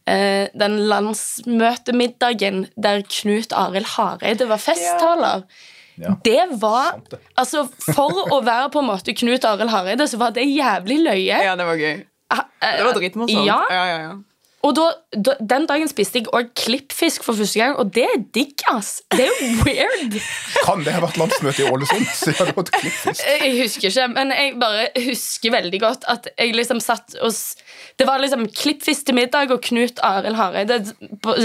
eh, 0.09 0.49
den 0.51 0.79
landsmøtemiddagen 0.91 2.65
der 2.75 3.05
Knut 3.07 3.55
Arild 3.55 3.93
Hareide 3.95 4.49
var 4.51 4.59
festtaler. 4.59 5.45
Ja. 5.47 5.79
Det 6.25 6.48
var 6.62 6.91
Sant 6.96 7.12
det. 7.13 7.20
Altså, 7.38 7.65
for 7.93 8.24
å 8.34 8.41
være 8.46 8.72
på 8.74 8.81
en 8.81 8.89
måte 8.89 9.13
Knut 9.17 9.46
Arild 9.46 9.70
Hareide, 9.74 10.08
så 10.10 10.17
var 10.22 10.34
det 10.36 10.48
jævlig 10.50 11.00
løye. 11.05 11.43
Ja, 11.46 11.55
det 11.60 11.65
var 11.70 11.79
gøy. 11.79 12.01
Eh, 12.31 12.75
Det 12.77 12.84
var 12.86 12.93
dritmorsomt. 13.00 13.46
Ja, 13.46 13.62
ja, 13.70 13.86
ja, 13.91 13.98
ja. 14.08 14.12
og 14.63 14.75
da, 14.77 14.84
da, 15.17 15.34
Den 15.41 15.65
dagen 15.67 15.89
spiste 15.89 16.20
jeg 16.22 16.29
òg 16.38 16.51
klippfisk 16.55 17.24
for 17.25 17.36
første 17.36 17.60
gang, 17.60 17.74
og 17.81 17.89
det 17.96 18.03
er 18.08 18.22
digg, 18.38 18.62
ass. 18.72 19.01
Det 19.12 19.25
er 19.25 19.31
jo 19.34 19.50
weird. 19.65 20.15
Kan 20.63 20.86
det 20.86 20.93
ha 20.96 21.01
vært 21.03 21.17
landsmøte 21.20 21.65
i 21.65 21.67
Ålesund? 21.67 22.05
Så 22.13 22.29
jeg 22.31 22.38
hadde 22.39 22.53
fått 22.60 22.72
klippfisk. 22.77 23.24
Jeg 23.41 23.58
husker 23.58 23.89
ikke, 23.89 24.08
men 24.13 24.31
jeg 24.38 24.53
bare 24.62 24.86
husker 25.10 25.55
veldig 25.58 25.81
godt 25.81 26.08
at 26.13 26.29
jeg 26.38 26.55
liksom 26.55 26.79
satt 26.79 27.17
og 27.25 27.34
Det 28.00 28.08
var 28.08 28.22
liksom 28.24 28.48
klippfisk 28.53 29.10
til 29.10 29.17
middag 29.17 29.51
og 29.51 29.60
Knut 29.65 30.00
Arild 30.08 30.39
Hareide 30.39 30.79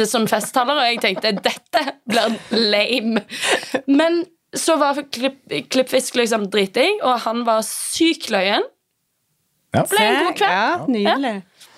som 0.07 0.29
festtaler, 0.31 0.79
og 0.79 0.87
jeg 0.93 1.03
tenkte 1.03 1.35
dette 1.41 1.87
blir 2.07 2.37
lame. 2.53 3.25
Men 3.89 4.23
så 4.55 4.77
var 4.81 4.99
klipp, 5.13 5.41
klippfisk 5.73 6.17
liksom 6.21 6.47
driting, 6.53 7.01
og 7.03 7.21
han 7.27 7.43
var 7.47 7.65
syk 7.67 8.29
løyen. 8.33 8.65
Ja. 9.75 9.83
Ble 9.91 10.05
en 10.07 10.23
god 10.25 10.37
kveld. 10.39 10.53
Ja, 10.53 10.87
nydelig. 10.89 11.35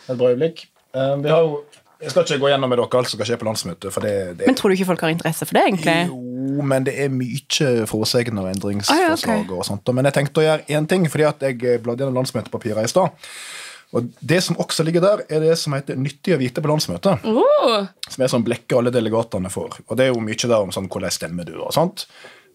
Et 0.08 0.18
bra 0.18 0.30
øyeblikk. 0.32 0.66
Uh, 0.94 1.16
vi 1.22 1.28
har 1.32 1.42
jo 1.44 1.64
Jeg 1.98 2.12
skal 2.12 2.22
ikke 2.22 2.38
gå 2.44 2.50
gjennom 2.52 2.70
med 2.70 2.78
dere 2.78 2.98
alt 3.00 3.08
som 3.10 3.18
skal 3.18 3.26
skje 3.26 3.36
på 3.40 3.46
landsmøtet, 3.48 3.90
for 3.90 4.04
det, 4.06 4.12
det 4.38 4.46
Men 4.46 4.54
tror 4.54 4.70
du 4.70 4.76
ikke 4.76 4.86
folk 4.92 5.00
har 5.02 5.10
interesse 5.10 5.48
for 5.48 5.58
det, 5.58 5.64
egentlig? 5.66 5.96
Jo, 6.06 6.62
men 6.62 6.84
det 6.86 6.94
er 7.02 7.08
mye 7.10 7.72
foresegner 7.90 8.44
og 8.46 8.52
endringsforslag 8.52 9.02
Ah, 9.02 9.08
ja, 9.10 9.16
okay. 9.42 9.56
og 9.56 9.66
sånt. 9.66 9.90
Men 9.98 10.06
jeg 10.06 10.14
tenkte 10.14 10.44
å 10.44 10.46
gjøre 10.46 10.78
én 10.78 10.86
ting, 10.86 11.08
fordi 11.10 11.26
at 11.26 11.42
jeg 11.42 11.80
bladde 11.82 12.04
gjennom 12.04 12.20
landsmøtepapirene 12.20 12.86
i 12.86 12.92
stad. 12.92 13.10
Og 13.98 14.06
det 14.20 14.38
som 14.44 14.58
også 14.62 14.84
ligger 14.86 15.02
der, 15.02 15.24
er 15.32 15.42
det 15.42 15.54
som 15.58 15.74
heter 15.74 15.96
Nyttig 15.98 16.36
å 16.36 16.38
vite 16.38 16.62
på 16.62 16.70
landsmøtet. 16.70 17.24
Oh, 17.26 17.86
Som 18.06 18.22
er 18.24 18.30
sånn 18.30 18.44
blekke 18.46 18.78
alle 18.78 18.92
delegatene 18.94 19.50
for. 19.50 19.74
Og 19.88 19.98
det 19.98 20.06
er 20.06 20.12
jo 20.12 20.22
mye 20.22 20.38
der 20.38 20.58
om 20.60 20.70
sånn 20.74 20.86
hvordan 20.92 21.14
stemmer 21.14 21.48
du 21.48 21.56
og 21.56 21.72
sånt. 21.74 22.06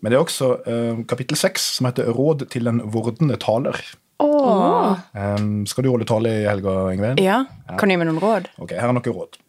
Men 0.03 0.11
det 0.11 0.17
er 0.17 0.25
også 0.25 0.49
eh, 0.67 1.03
kapittel 1.07 1.39
seks, 1.39 1.63
som 1.77 1.87
heter 1.87 2.11
Råd 2.11 2.43
til 2.51 2.67
en 2.67 2.81
vordende 2.91 3.37
taler. 3.39 3.79
Åh. 4.23 4.99
Um, 5.15 5.63
skal 5.67 5.85
du 5.85 5.89
holde 5.93 6.07
tale 6.07 6.31
i 6.41 6.43
helga, 6.47 6.75
Ingvild? 6.91 7.21
Ja. 7.23 7.45
Kan 7.79 7.87
du 7.87 7.95
gi 7.95 7.99
meg 8.01 8.09
noen 8.11 8.21
råd? 8.21 8.49
Ok, 8.59 8.75
her 8.75 8.91
er 8.91 8.95
noen 8.95 9.15
råd. 9.15 9.39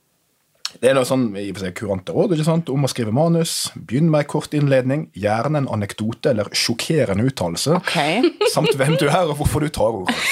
Det 0.83 0.91
er 0.91 0.97
noe 0.97 1.07
sånn 1.07 1.29
i 1.39 1.45
og 1.51 1.59
for 1.59 1.67
seg 1.67 1.75
kurante 1.79 2.15
råd 2.15 2.35
ikke 2.35 2.47
sant? 2.47 2.71
om 2.73 2.87
å 2.87 2.91
skrive 2.91 3.15
manus. 3.15 3.69
Begynn 3.75 4.09
med 4.11 4.25
en 4.25 4.31
kort 4.31 4.55
innledning, 4.57 5.07
gjerne 5.19 5.63
en 5.63 5.71
anekdote 5.75 6.33
eller 6.33 6.51
sjokkerende 6.57 7.27
uttalelse. 7.29 7.79
Okay. 7.83 8.23
Samt 8.55 8.75
hvem 8.79 8.97
du 8.99 9.07
er, 9.07 9.23
og 9.29 9.39
hvorfor 9.39 9.63
du 9.63 9.71
tar 9.75 10.03
ordet. 10.03 10.17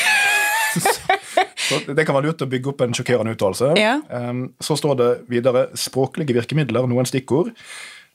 Så 1.63 1.79
Det 1.87 2.05
kan 2.09 2.17
være 2.17 2.31
lurt 2.31 2.43
å 2.43 2.49
bygge 2.51 2.73
opp 2.73 2.83
en 2.85 2.95
sjokkerende 2.97 3.35
uttalelse. 3.37 3.75
Ja. 3.79 3.99
Um, 4.11 4.49
Så 4.63 4.77
står 4.81 4.97
det 4.99 5.11
videre 5.31 5.69
språklige 5.79 6.35
virkemidler, 6.41 6.89
noen 6.91 7.07
stikkord. 7.09 7.53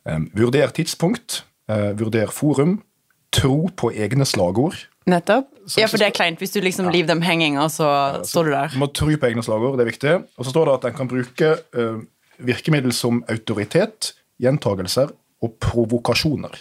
Um, 0.08 0.28
Vurder 0.36 0.74
tidspunkt. 0.76 1.44
Uh, 1.72 1.92
Vurder 2.00 2.32
forum. 2.34 2.82
Tro 3.36 3.68
på 3.76 3.92
egne 3.92 4.26
slagord. 4.26 4.78
Nettopp. 5.08 5.50
Så- 5.68 5.82
Ja, 5.82 5.88
for 5.88 5.98
det 6.00 6.08
er 6.08 6.16
kleint 6.16 6.40
hvis 6.40 6.52
du 6.54 6.62
liksom 6.62 6.90
leave 6.92 7.08
them 7.08 7.22
hanging, 7.22 7.58
og 7.60 7.70
så 7.72 8.24
står 8.26 8.44
du 8.48 8.52
der. 8.52 8.68
Du 8.72 8.80
må 8.80 8.88
tro 8.94 9.08
på 9.08 9.28
egne 9.28 9.44
slagord, 9.44 9.78
det 9.78 9.86
er 9.88 9.92
viktig. 9.92 10.14
Og 10.38 10.46
så 10.46 10.52
står 10.54 10.66
det 10.66 10.74
at 10.78 10.86
en 10.92 10.98
kan 10.98 11.08
bruke 11.12 11.50
uh, 11.76 12.00
virkemiddel 12.40 12.94
som 12.96 13.24
autoritet, 13.30 14.14
gjentagelser 14.40 15.12
og 15.44 15.58
provokasjoner. 15.60 16.56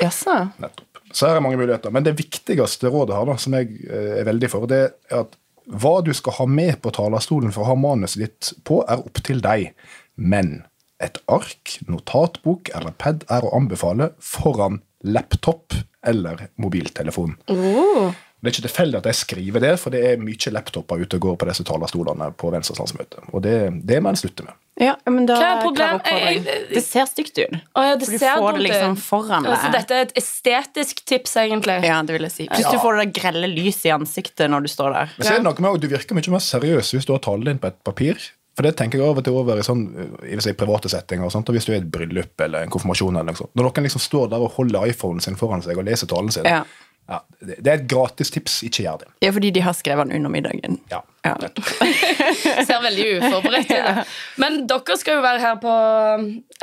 Jaså. 0.00 0.48
Nettopp. 0.58 1.02
Så 1.12 1.26
her 1.28 1.36
er 1.36 1.44
mange 1.44 1.56
muligheter. 1.60 1.90
Men 1.90 2.04
det 2.04 2.16
viktigste 2.18 2.90
rådet 2.92 3.16
her, 3.16 3.24
da, 3.24 3.36
som 3.40 3.54
jeg 3.56 3.68
uh, 3.88 4.18
er 4.20 4.24
veldig 4.28 4.50
for, 4.52 4.66
det 4.70 4.80
er 5.10 5.22
at 5.24 5.36
hva 5.68 5.98
du 6.04 6.14
skal 6.16 6.32
ha 6.38 6.46
med 6.48 6.78
på 6.80 6.90
talerstolen 6.96 7.52
for 7.52 7.66
å 7.66 7.72
ha 7.74 7.76
manuset 7.76 8.22
ditt 8.24 8.52
på, 8.64 8.80
er 8.88 9.02
opp 9.04 9.20
til 9.24 9.42
deg. 9.44 9.74
Men 10.16 10.62
et 11.00 11.18
ark, 11.30 11.78
notatbok 11.88 12.70
eller 12.74 12.94
pad 12.98 13.24
er 13.30 13.44
å 13.46 13.52
anbefale 13.56 14.12
foran 14.18 14.80
laptop 15.04 15.74
eller 16.06 16.48
mobiltelefon. 16.58 17.36
Oh. 17.50 18.10
Det 18.38 18.52
er 18.52 18.54
ikke 18.54 18.68
tilfeldig 18.68 18.98
at 19.00 19.06
jeg 19.10 19.18
skriver 19.18 19.62
det, 19.64 19.70
for 19.82 19.90
det 19.90 20.00
er 20.12 20.20
mye 20.22 20.50
laptoper 20.54 21.00
ute 21.02 21.18
og 21.18 21.24
går 21.24 21.36
på 21.40 21.46
disse 21.48 21.64
talerstolene 21.66 22.28
på 22.38 22.52
Venstres 22.54 22.78
landsmøte. 22.78 23.24
Og 23.34 23.42
det, 23.42 23.54
det 23.86 23.98
må 24.02 24.12
en 24.12 24.18
slutte 24.20 24.44
med. 24.46 24.54
Ja, 24.78 24.92
men 25.10 25.26
da 25.26 25.34
Hva 25.40 25.48
er 25.56 25.62
problemet? 25.64 26.06
Jeg- 26.06 26.44
jeg- 26.46 26.68
Det 26.70 26.84
ser 26.84 27.06
stygt 27.10 27.34
ut. 27.42 27.50
Å, 27.74 27.82
ja, 27.82 27.96
det 27.96 28.06
For 28.06 28.12
du 28.12 28.18
ser 28.18 28.36
får 28.38 28.52
det 28.54 28.62
liksom 28.62 28.96
foran 28.96 29.42
deg. 29.42 29.52
Altså, 29.52 29.72
dette 29.72 29.90
er 29.90 30.00
et 30.06 30.14
estetisk 30.14 31.04
tips, 31.04 31.34
egentlig. 31.34 31.82
Ja, 31.82 32.00
det 32.02 32.14
vil 32.14 32.22
jeg 32.22 32.30
si. 32.30 32.46
Pluss 32.46 32.70
du 32.70 32.78
får 32.78 32.98
det 33.02 33.12
grelle 33.18 33.50
lyset 33.50 33.86
i 33.86 33.90
ansiktet 33.98 34.48
når 34.48 34.62
du 34.62 34.68
står 34.70 34.92
der. 34.94 35.10
Men 35.18 35.26
så 35.26 35.32
er 35.32 35.42
det 35.42 35.44
noe 35.44 35.60
med 35.60 35.74
at 35.74 35.80
Du 35.80 35.88
virker 35.88 36.14
mye 36.14 36.30
mer 36.30 36.38
seriøs 36.38 36.92
hvis 36.94 37.06
du 37.06 37.12
har 37.12 37.18
talen 37.18 37.44
din 37.44 37.58
på 37.58 37.66
et 37.66 37.82
papir. 37.82 38.14
For 38.58 38.66
det 38.66 38.74
tenker 38.74 38.98
jeg 38.98 39.06
av 39.06 39.20
og 39.20 39.22
til 39.22 39.36
over 39.38 39.60
i 39.60 39.62
sånn, 39.62 39.84
i 40.26 40.34
si, 40.42 40.50
private 40.58 40.90
settinger. 40.90 41.28
og 41.28 41.30
sånt, 41.30 41.46
og 41.46 41.54
Hvis 41.54 41.68
du 41.68 41.70
er 41.72 41.78
i 41.78 41.82
et 41.84 41.90
bryllup 41.94 42.42
eller 42.42 42.66
en 42.66 42.72
konfirmasjon. 42.74 43.14
eller 43.14 43.30
noe 43.30 43.38
sånt. 43.38 43.54
Når 43.54 43.68
noen 43.68 43.86
liksom 43.86 44.02
står 44.02 44.32
der 44.34 44.42
og 44.42 44.56
holder 44.58 44.90
iPhonen 44.90 45.22
sin 45.22 45.38
foran 45.38 45.62
seg 45.62 45.78
og 45.78 45.86
leser 45.86 46.10
talen 46.10 46.34
sin. 46.34 46.48
Ja. 46.50 46.64
Ja, 47.08 47.22
det, 47.40 47.62
er 47.64 47.78
et 47.78 47.86
gratis 47.88 48.28
tips. 48.34 48.58
Ikke 48.66 48.82
gjør 48.84 48.98
det. 49.00 49.06
Ja, 49.24 49.30
fordi 49.32 49.48
de 49.56 49.62
har 49.64 49.72
skrevet 49.72 50.10
den 50.10 50.18
under 50.18 50.34
middagen. 50.34 50.80
Ja, 50.92 51.00
Ja. 51.24 51.32
Ser 52.68 52.82
veldig 52.82 53.06
uforberedt 53.22 53.70
ut. 53.72 54.10
Men 54.42 54.58
dere 54.68 54.96
skal 55.00 55.16
jo 55.18 55.22
være 55.24 55.40
her 55.40 55.56
på 55.62 55.72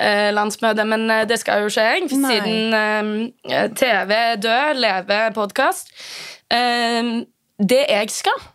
eh, 0.02 0.30
landsmøtet, 0.36 0.86
men 0.90 1.08
eh, 1.12 1.24
det 1.30 1.40
skal 1.42 1.64
jo 1.64 1.72
ikke 1.72 1.86
jeg. 1.88 2.06
Nei. 2.22 2.36
Siden 2.36 2.78
eh, 3.54 3.68
TV 3.78 4.14
er 4.20 4.36
død, 4.42 4.82
leve 4.86 5.20
podkast. 5.36 5.90
Eh, 6.54 7.12
det 7.58 7.82
jeg 7.90 8.14
skal, 8.14 8.46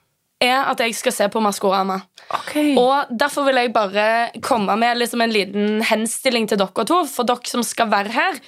er 0.40 0.64
at 0.70 0.80
jeg 0.80 0.96
skal 0.96 1.14
se 1.14 1.28
på 1.32 1.42
Maskorama. 1.44 2.00
Okay. 2.30 2.72
Og 2.78 3.10
derfor 3.10 3.46
vil 3.48 3.58
jeg 3.60 3.72
bare 3.74 4.06
komme 4.44 4.76
med 4.80 5.00
liksom 5.00 5.22
en 5.24 5.34
liten 5.34 5.84
henstilling 5.84 6.48
til 6.48 6.60
dere 6.60 6.86
to. 6.88 7.02
For 7.10 7.28
dere 7.28 7.50
som 7.50 7.64
skal 7.66 7.90
være 7.92 8.14
her, 8.14 8.40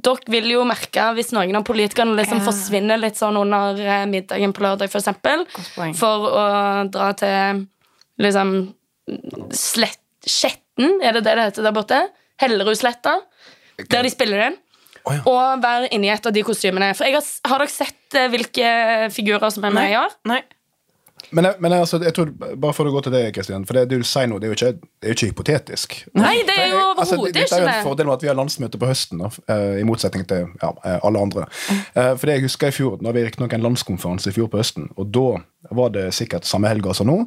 dere 0.00 0.32
vil 0.32 0.50
jo 0.54 0.64
merke 0.68 1.10
hvis 1.16 1.32
noen 1.36 1.58
av 1.58 1.66
politikerne 1.68 2.14
liksom 2.18 2.40
yeah. 2.40 2.46
forsvinner 2.46 3.00
litt 3.00 3.18
sånn 3.18 3.38
under 3.40 3.80
eh, 3.80 4.06
middagen 4.10 4.54
på 4.56 4.64
lørdag, 4.64 4.92
for 4.92 5.02
eksempel. 5.02 5.44
For 5.98 6.28
å 6.30 6.44
dra 6.92 7.10
til 7.18 7.64
liksom 8.20 8.54
slett, 9.56 9.98
Skjetten, 10.20 10.98
er 11.00 11.16
det 11.16 11.22
det 11.24 11.32
det 11.38 11.46
heter 11.46 11.64
der 11.64 11.72
borte? 11.72 11.98
Hellerudsletta. 12.42 13.14
Der 13.88 14.04
de 14.04 14.10
spiller 14.12 14.50
inn. 14.50 14.58
Oh, 15.08 15.14
ja. 15.16 15.22
Og 15.24 15.62
være 15.62 15.88
inni 15.96 16.10
et 16.12 16.26
av 16.28 16.34
de 16.36 16.42
kostymene. 16.44 16.90
For 16.92 17.08
jeg 17.08 17.16
har, 17.16 17.24
har 17.48 17.62
dere 17.64 17.72
sett 17.72 18.18
eh, 18.20 18.28
hvilke 18.28 18.72
figurer 19.14 19.52
som 19.54 19.64
er 19.64 19.72
med 19.72 19.94
i 19.94 19.96
år? 19.96 20.12
Nei. 20.28 20.42
Men, 21.32 21.44
jeg- 21.44 21.60
men 21.60 21.72
jeg, 21.72 21.80
altså, 21.80 21.98
jeg 22.02 22.14
tror, 22.14 22.30
bare 22.56 22.72
for 22.74 22.84
å 22.84 22.92
gå 22.94 23.02
til 23.06 23.12
det, 23.12 23.22
Kristian, 23.36 23.64
for 23.66 23.74
det, 23.78 23.84
du 23.88 24.02
sier 24.02 24.26
nå, 24.26 24.38
det 24.40 24.48
er 24.48 24.52
jo 24.54 24.58
ikke, 24.58 24.72
det 25.00 25.08
er 25.08 25.12
jo 25.14 25.16
ikke 25.18 25.28
hypotetisk. 25.32 25.94
Nei, 26.18 26.36
det 26.48 26.56
er 26.58 26.68
jo 26.72 26.80
Altså, 26.98 27.16
det, 27.24 27.32
det- 27.34 27.46
det 27.50 27.58
er 27.58 27.62
jo 27.62 27.68
en 27.68 27.84
fordel 27.86 28.06
med 28.06 28.14
at 28.18 28.22
vi 28.22 28.28
har 28.32 28.34
landsmøte 28.40 28.78
på 28.82 28.86
høsten, 28.90 29.18
da, 29.22 29.30
eh, 29.54 29.80
i 29.80 29.84
motsetning 29.88 30.26
til 30.26 30.48
ja, 30.62 30.72
eh, 30.84 30.98
alle 31.02 31.22
andre. 31.22 31.46
Eh, 31.94 32.16
For 32.16 32.26
det 32.26 32.34
jeg 32.40 32.42
husker 32.48 32.68
i 32.68 32.76
fjor, 32.76 32.98
da 33.02 33.12
vi 33.12 33.24
riktignok 33.24 33.52
en 33.54 33.62
landskonferanse 33.68 34.28
i 34.28 34.36
fjor 34.36 34.48
på 34.50 34.58
høsten, 34.58 34.90
og 34.96 35.10
da 35.12 35.42
var 35.70 35.90
det 35.90 36.08
sikkert 36.14 36.44
samme 36.44 36.68
helga 36.68 36.92
som 36.94 37.06
nå. 37.06 37.26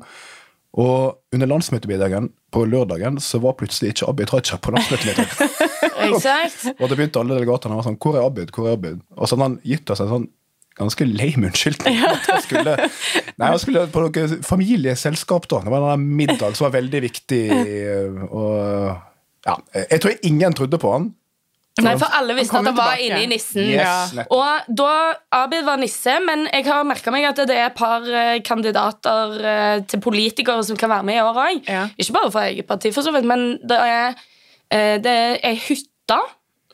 Og 0.73 1.19
under 1.33 1.45
landsmøtemiddagen 1.47 2.31
på 2.51 2.63
lørdagen 2.65 3.19
så 3.21 3.39
var 3.39 3.53
plutselig 3.53 3.91
ikke 3.93 4.07
Abid 4.09 4.31
Raja 4.33 4.57
på 4.57 4.71
landsmøtemiddagen. 4.73 5.49
Exakt. 6.09 6.65
og 6.81 6.89
da 6.89 6.95
begynte 6.97 7.21
alle 7.21 7.37
delegatene 7.37 7.75
å 7.75 7.79
være 7.79 7.91
sånn 7.91 7.99
Hvor 8.01 8.17
er 8.17 8.25
Abid? 8.25 8.49
Hvor 8.55 8.67
er 8.67 8.73
Abid? 8.79 9.03
Og 9.15 9.27
så 9.29 9.35
hadde 9.37 9.43
han 9.51 9.59
gitt 9.63 9.89
oss 9.93 10.01
en 10.01 10.09
sånn 10.09 10.25
ganske 10.79 11.07
lame 11.09 11.49
unnskyldning. 11.49 11.97
at 12.09 12.29
Han 12.31 12.43
skulle, 12.45 12.75
nei, 13.37 13.47
han 13.47 13.59
skulle 13.61 13.87
på 13.93 14.05
noe 14.05 14.43
familieselskap, 14.45 15.49
da. 15.51 15.63
Det 15.65 15.73
var 15.73 15.89
en 15.95 16.05
middag 16.19 16.55
som 16.57 16.67
var 16.69 16.77
veldig 16.79 17.03
viktig. 17.07 17.43
Og 18.29 18.53
ja, 19.43 19.57
jeg 19.89 20.01
tror 20.03 20.23
ingen 20.23 20.55
trodde 20.57 20.79
på 20.81 20.95
han. 20.95 21.11
Nei, 21.81 21.95
for 21.97 22.13
alle 22.13 22.35
visste 22.37 22.59
at 22.59 22.67
han 22.67 22.75
var 22.77 22.99
inne 23.01 23.23
i 23.23 23.29
nissen. 23.31 23.65
Yes, 23.65 24.11
Ja. 24.13 24.25
Og 24.29 24.67
da 24.77 25.15
Abid 25.33 25.65
var 25.65 25.79
nisse, 25.81 26.19
men 26.21 26.45
jeg 26.51 26.67
har 26.67 26.83
merka 26.85 27.09
meg 27.13 27.25
at 27.25 27.41
det 27.49 27.55
er 27.57 27.71
et 27.71 27.77
par 27.77 28.05
eh, 28.05 28.41
kandidater 28.45 29.33
eh, 29.41 29.79
til 29.89 30.01
politikere 30.03 30.61
som 30.63 30.77
kan 30.77 30.91
være 30.91 31.07
med 31.09 31.17
i 31.17 31.23
år 31.23 31.39
òg. 31.47 31.63
Ja. 31.65 31.87
Ikke 31.97 32.13
bare 32.19 32.31
fra 32.35 32.45
eget 32.51 32.69
parti, 32.69 32.91
for 32.93 33.01
så 33.01 33.13
vidt, 33.15 33.25
men 33.25 33.57
det 33.65 33.79
er, 33.81 34.13
eh, 34.69 34.99
det 35.01 35.15
er 35.41 35.57
Hytta, 35.65 36.19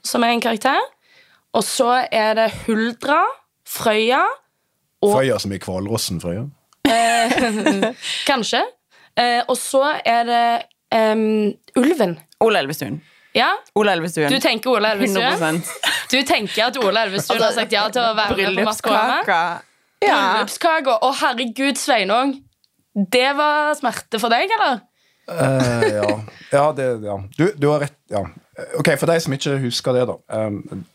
som 0.03 0.23
er 0.27 0.35
en 0.35 0.43
karakter. 0.43 0.83
Og 1.55 1.63
så 1.63 2.03
er 2.12 2.35
det 2.35 2.49
Huldra, 2.65 3.21
Frøya 3.69 4.23
og 5.05 5.13
Frøya 5.13 5.38
som 5.39 5.53
i 5.55 5.60
Hvalrossen, 5.62 6.19
Frøya. 6.21 6.47
Kanskje. 8.29 8.63
Eh, 9.19 9.41
og 9.47 9.55
så 9.58 9.84
er 10.05 10.27
det 10.27 10.43
um, 10.95 11.53
Ulven. 11.79 12.17
Ole 12.39 12.60
Elvestuen. 12.60 13.01
Ja, 13.36 13.51
Ola 13.75 13.93
Elvestuen. 13.93 14.32
du 14.32 14.39
tenker 14.41 14.71
Ola 14.73 14.95
Elvestuen? 14.95 15.38
100% 15.38 15.67
Du 16.12 16.17
tenker 16.25 16.65
at 16.65 16.77
Ole 16.82 17.03
Elvestuen 17.05 17.41
har 17.43 17.53
sagt 17.53 17.73
ja 17.75 17.84
til 17.93 18.01
å 18.01 18.15
være 18.17 18.36
med 18.36 18.58
på 18.58 18.65
Maskorama? 18.65 19.19
Bryllupskaka. 19.21 19.41
Ja. 20.01 20.15
Bryllupskake. 20.17 20.95
Å, 21.05 21.12
herregud, 21.21 21.77
Sveinung. 21.77 22.34
Det 23.13 23.27
var 23.38 23.75
smerte 23.77 24.19
for 24.19 24.34
deg, 24.34 24.49
eller? 24.58 24.82
Eh, 25.29 25.89
ja. 25.99 26.08
ja, 26.55 26.63
det, 26.73 26.88
ja. 27.05 27.19
Du, 27.38 27.45
du 27.53 27.67
har 27.69 27.86
rett. 27.86 27.97
Ja. 28.10 28.23
Ok, 28.79 28.95
For 28.97 29.12
de 29.12 29.19
som 29.21 29.36
ikke 29.38 29.60
husker 29.62 29.99
det, 29.99 30.08
da. 30.10 30.17
Um, 30.34 30.88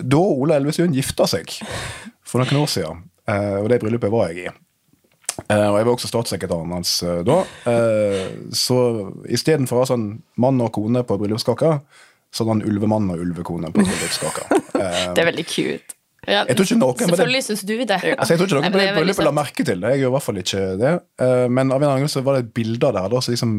da 0.00 0.22
Ole 0.22 0.56
Elvestuen 0.56 0.96
gifta 0.96 1.28
seg 1.28 1.52
for 2.32 2.42
noen 2.42 2.62
år 2.64 2.70
siden, 2.72 3.06
eh, 3.28 3.56
og 3.60 3.68
det 3.72 3.80
bryllupet 3.82 4.12
var 4.12 4.30
jeg 4.32 4.46
i 4.46 4.48
eh, 4.48 5.68
Og 5.68 5.78
jeg 5.78 5.86
var 5.86 5.92
også 5.92 6.10
statssekretæren 6.10 6.74
hans 6.76 6.94
eh, 7.04 7.22
da. 7.28 7.42
så 8.56 8.78
istedenfor 9.28 9.80
å 9.80 9.84
ha 9.84 9.90
sånn 9.92 10.06
mann 10.40 10.60
og 10.64 10.72
kone 10.76 11.04
på 11.06 11.18
bryllupskaka, 11.20 11.74
så 12.32 12.44
hadde 12.44 12.56
han 12.56 12.68
ulvemann 12.68 13.10
og 13.12 13.20
ulvekone 13.20 13.72
på 13.74 13.84
bryllupskaka. 13.84 14.48
Det 15.14 15.20
er 15.20 15.28
veldig 15.28 15.44
cute. 15.46 15.98
Ja, 16.22 16.44
Jeg 16.46 16.54
tror 16.54 16.66
ikke 16.68 16.78
noen 16.78 17.00
Selvfølgelig 17.02 17.42
syns 17.44 17.62
du 17.66 17.72
det. 17.76 17.96
Altså, 17.98 18.32
jeg 18.32 18.40
tror 18.40 18.48
ikke 18.48 18.58
noen 18.60 18.74
på 18.74 18.80
det 18.80 18.90
bryllupet 18.96 19.26
la 19.26 19.32
merke 19.34 19.64
til 19.66 19.80
det. 19.82 19.90
Jeg 19.92 20.02
gjør 20.02 20.10
i 20.10 20.14
hvert 20.14 20.24
fall 20.26 20.38
ikke 20.42 20.62
det. 20.78 20.92
Men 21.50 21.74
av 21.74 21.82
en 21.82 21.88
annen 21.88 22.04
grunn 22.04 22.12
så 22.12 22.22
var 22.26 22.38
det 22.38 22.52
bilder 22.54 22.94
der 22.94 23.08
da, 23.10 23.22
som 23.22 23.34
liksom 23.34 23.56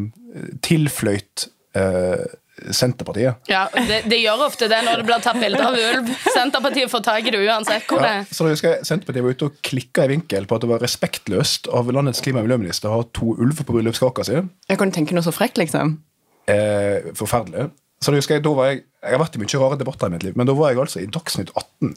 tilfløyt 0.64 1.46
eh, 1.78 2.24
Senterpartiet. 2.72 3.36
Ja, 3.52 3.66
det, 3.74 4.04
det 4.10 4.20
gjør 4.22 4.46
ofte 4.48 4.70
det 4.72 4.80
når 4.86 5.02
det 5.02 5.06
blir 5.10 5.22
tatt 5.26 5.40
bilde 5.42 5.60
av 5.68 5.76
ulv. 5.76 6.10
Senterpartiet 6.34 6.92
får 6.94 7.04
tak 7.10 7.28
i 7.28 7.34
det 7.36 7.42
uansett 7.44 7.86
hvor 7.90 8.00
det 8.04 8.10
Ja, 8.14 8.22
er. 8.24 8.32
så 8.32 8.48
husker 8.48 8.76
jeg 8.78 8.88
Senterpartiet 8.88 9.26
var 9.28 9.36
ute 9.38 9.50
og 9.50 9.60
klikka 9.66 10.06
i 10.08 10.14
vinkel 10.16 10.48
på 10.50 10.56
at 10.58 10.64
det 10.66 10.72
var 10.72 10.84
respektløst 10.86 11.68
av 11.74 11.92
landets 11.92 12.22
klima- 12.24 12.40
og 12.44 12.48
miljøminister 12.48 12.90
å 12.92 13.00
ha 13.02 13.06
to 13.16 13.36
ulver 13.38 13.64
på 13.68 13.76
bryllupskaka 13.78 14.26
si. 14.28 14.42
Jeg 14.70 14.80
kan 14.82 14.92
tenke 14.96 15.16
noe 15.18 15.26
så 15.26 15.34
frekt, 15.36 15.58
liksom. 15.62 15.98
Eh, 16.48 17.12
forferdelig. 17.16 17.70
Så 18.04 18.12
da 18.12 18.18
husker 18.20 18.36
Jeg 18.36 18.44
da 18.44 18.52
var 18.52 18.66
jeg, 18.68 18.82
jeg 19.00 19.16
har 19.16 19.22
vært 19.22 19.36
i 19.38 19.40
mye 19.40 19.60
rare 19.62 19.78
debatter 19.80 20.10
i 20.10 20.12
mitt 20.12 20.24
liv, 20.28 20.34
men 20.36 20.48
da 20.50 20.54
var 20.58 20.74
jeg 20.74 20.80
altså 20.84 21.00
i 21.00 21.06
Dagsnytt 21.08 21.54
18 21.56 21.94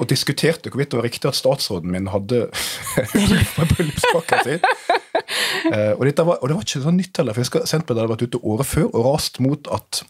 og 0.00 0.08
diskuterte 0.10 0.70
hvorvidt 0.72 0.90
det 0.90 0.98
var 0.98 1.06
riktig 1.06 1.28
at 1.30 1.38
statsråden 1.38 1.92
min 1.94 2.08
hadde 2.10 2.48
ulv 3.20 3.52
på 3.54 3.66
bryllupskaka 3.76 4.40
si. 4.42 4.56
Eh, 5.64 5.92
og, 5.96 6.04
var, 6.04 6.40
og 6.40 6.48
det 6.50 6.56
var 6.56 6.64
ikke 6.66 6.82
sånn 6.84 6.98
nytt 7.00 7.20
heller, 7.20 7.34
for 7.34 7.42
jeg 7.42 7.48
husker 7.48 7.68
Senterpartiet 7.68 8.02
hadde 8.02 8.14
vært 8.14 8.26
ute 8.28 8.42
året 8.44 8.68
før 8.68 8.90
og 8.90 9.06
rast 9.08 9.40
mot 9.44 9.70
at 9.74 10.02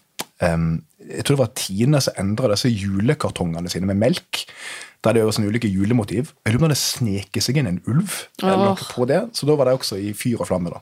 um, 0.42 0.82
Jeg 0.98 1.26
tror 1.26 1.36
det 1.36 1.42
var 1.44 1.52
Tine 1.60 2.00
som 2.02 2.18
endra 2.20 2.50
disse 2.52 2.70
julekartongene 2.72 3.70
sine 3.72 3.88
med 3.90 4.00
melk. 4.00 4.44
Der 5.04 5.14
det 5.14 5.20
jo 5.20 5.34
sånne 5.36 5.52
ulike 5.52 5.68
julemotiv. 5.68 6.32
Jeg 6.42 6.54
lurer 6.54 6.62
på 6.62 6.68
om 6.70 6.72
det 6.72 6.80
sneket 6.80 7.44
seg 7.44 7.60
inn 7.60 7.68
en 7.68 7.82
ulv 7.84 8.14
eller 8.40 8.62
noe 8.62 8.88
på 8.88 9.04
det, 9.10 9.20
så 9.36 9.46
da 9.48 9.56
var 9.60 9.68
det 9.68 9.76
også 9.76 10.00
i 10.00 10.14
fyr 10.16 10.40
og 10.40 10.48
flamme. 10.48 10.72
da. 10.72 10.80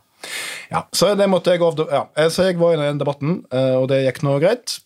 Ja, 0.71 0.85
Så 0.95 1.11
jeg 1.11 1.19
av, 1.67 1.83
ja, 1.91 2.05
eh, 2.15 2.31
så 2.31 2.47
jeg 2.47 2.61
var 2.61 2.77
i 2.77 2.81
den 2.81 3.03
debatten, 3.03 3.41
eh, 3.51 3.75
og 3.81 3.89
det 3.91 4.05
gikk 4.05 4.23
nå 4.23 4.39
greit. 4.43 4.79